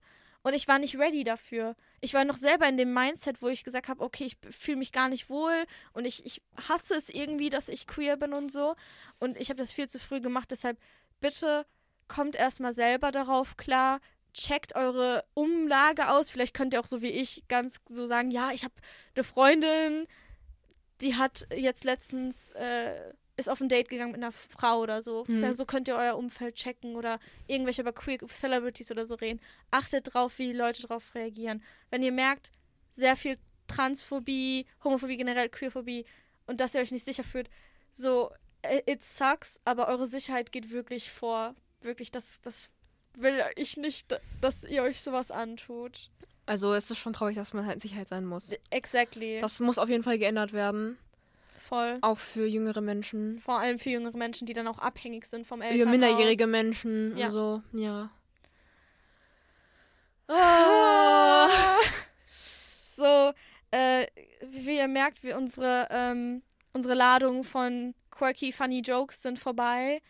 [0.42, 1.74] und ich war nicht ready dafür.
[2.02, 4.92] Ich war noch selber in dem Mindset, wo ich gesagt habe, okay, ich fühle mich
[4.92, 8.76] gar nicht wohl und ich, ich hasse es irgendwie, dass ich queer bin und so.
[9.18, 10.50] Und ich habe das viel zu früh gemacht.
[10.50, 10.78] Deshalb
[11.20, 11.64] bitte
[12.08, 14.00] kommt erstmal selber darauf klar.
[14.34, 16.30] Checkt eure Umlage aus.
[16.30, 18.74] Vielleicht könnt ihr auch so wie ich ganz so sagen, ja, ich habe
[19.14, 20.06] eine Freundin,
[21.00, 25.24] die hat jetzt letztens äh, ist auf ein Date gegangen mit einer Frau oder so.
[25.26, 25.40] Mhm.
[25.40, 29.40] Da, so könnt ihr euer Umfeld checken oder irgendwelche über Queer Celebrities oder so reden.
[29.70, 31.62] Achtet drauf, wie die Leute darauf reagieren.
[31.90, 32.52] Wenn ihr merkt,
[32.90, 36.04] sehr viel Transphobie, Homophobie generell, Queerphobie
[36.46, 37.50] und dass ihr euch nicht sicher fühlt,
[37.90, 38.30] so,
[38.86, 41.54] it sucks, aber eure Sicherheit geht wirklich vor.
[41.80, 42.70] Wirklich, das, das
[43.20, 46.10] will ich nicht, dass ihr euch sowas antut.
[46.46, 48.54] Also es ist schon traurig, dass man halt in Sicherheit sein muss.
[48.70, 49.38] Exactly.
[49.40, 50.98] Das muss auf jeden Fall geändert werden.
[51.58, 51.98] Voll.
[52.02, 53.38] Auch für jüngere Menschen.
[53.38, 55.84] Vor allem für jüngere Menschen, die dann auch abhängig sind vom Elternhaus.
[55.84, 57.26] Für minderjährige Menschen ja.
[57.26, 58.10] und so, ja.
[60.28, 61.48] Ah.
[62.86, 63.32] so,
[63.70, 64.06] äh,
[64.42, 66.42] wie ihr merkt, wir unsere, ähm,
[66.74, 70.02] unsere Ladung von quirky, funny Jokes sind vorbei.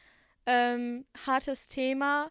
[0.46, 2.30] Ähm, hartes Thema.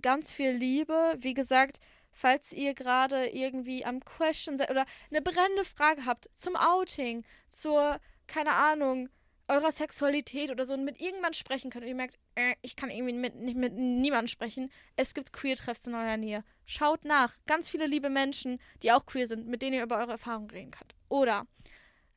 [0.00, 1.14] Ganz viel Liebe.
[1.18, 1.78] Wie gesagt,
[2.12, 7.98] falls ihr gerade irgendwie am Question seid oder eine brennende Frage habt zum Outing, zur,
[8.26, 9.08] keine Ahnung,
[9.48, 12.90] eurer Sexualität oder so und mit irgendwann sprechen könnt und ihr merkt, äh, ich kann
[12.90, 16.44] irgendwie mit, nicht mit niemandem sprechen, es gibt Queer-Treffs in eurer Nähe.
[16.64, 17.34] Schaut nach.
[17.46, 20.70] Ganz viele liebe Menschen, die auch queer sind, mit denen ihr über eure Erfahrungen reden
[20.70, 20.94] könnt.
[21.08, 21.46] Oder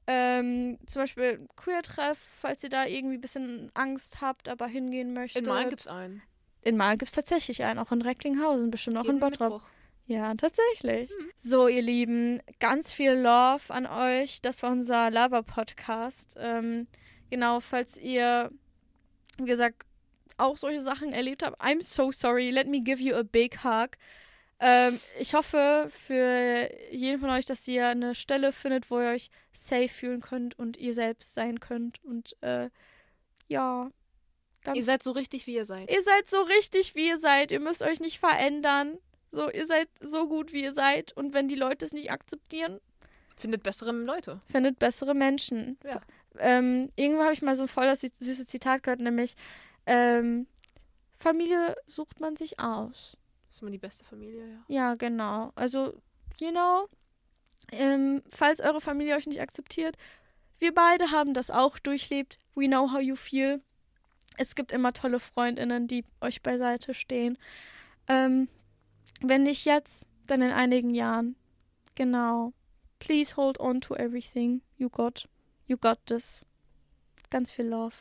[0.08, 5.44] ähm, zum Beispiel Queer-Treff, falls ihr da irgendwie ein bisschen Angst habt, aber hingehen möchtet.
[5.44, 6.22] In Main gibt es einen.
[6.66, 9.62] In Main gibt es tatsächlich einen, auch in Recklinghausen, bestimmt auch in Bottrop.
[10.08, 11.10] Ja, tatsächlich.
[11.10, 11.32] Mhm.
[11.38, 14.42] So, ihr Lieben, ganz viel Love an euch.
[14.42, 16.38] Das war unser Lava-Podcast.
[16.40, 16.88] Ähm,
[17.30, 18.52] genau, falls ihr,
[19.38, 19.86] wie gesagt,
[20.38, 22.50] auch solche Sachen erlebt habt, I'm so sorry.
[22.50, 23.92] Let me give you a big hug.
[24.60, 29.30] Ähm, ich hoffe für jeden von euch, dass ihr eine Stelle findet, wo ihr euch
[29.54, 32.04] safe fühlen könnt und ihr selbst sein könnt.
[32.04, 32.70] Und äh,
[33.48, 33.92] ja.
[34.74, 35.92] Ihr seid so richtig, wie ihr seid.
[35.92, 37.52] Ihr seid so richtig, wie ihr seid.
[37.52, 38.98] Ihr müsst euch nicht verändern.
[39.32, 41.12] So, ihr seid so gut, wie ihr seid.
[41.16, 42.80] Und wenn die Leute es nicht akzeptieren,
[43.36, 44.42] findet bessere Leute.
[44.50, 45.78] Findet bessere Menschen.
[45.84, 46.02] Ja.
[46.40, 49.36] Ähm, irgendwo habe ich mal so ein voll das süße Zitat gehört, nämlich
[49.86, 50.48] ähm,
[51.18, 53.18] Familie sucht man sich aus.
[53.48, 54.64] Das ist immer die beste Familie, ja.
[54.68, 55.52] Ja, genau.
[55.56, 55.94] Also,
[56.40, 56.90] you know,
[57.72, 59.98] ähm, falls eure Familie euch nicht akzeptiert,
[60.60, 62.38] wir beide haben das auch durchlebt.
[62.56, 63.62] We know how you feel.
[64.38, 67.38] Es gibt immer tolle Freundinnen, die euch beiseite stehen.
[68.08, 68.48] Ähm,
[69.22, 71.36] wenn nicht jetzt, dann in einigen Jahren.
[71.96, 72.54] Genau.
[73.00, 75.28] Please hold on to everything you got.
[75.68, 76.46] You got this.
[77.30, 77.96] Ganz viel Love.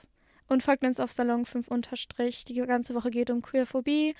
[0.49, 2.45] Und folgt uns auf Salon 5 unterstrich.
[2.45, 4.14] Die ganze Woche geht um Queerphobie.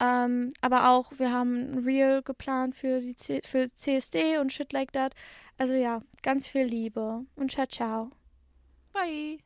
[0.00, 4.72] Ähm, aber auch, wir haben ein Reel geplant für, die C für CSD und shit
[4.72, 5.14] like that.
[5.56, 7.24] Also ja, ganz viel Liebe.
[7.34, 8.10] Und ciao, ciao.
[8.92, 9.38] Bye.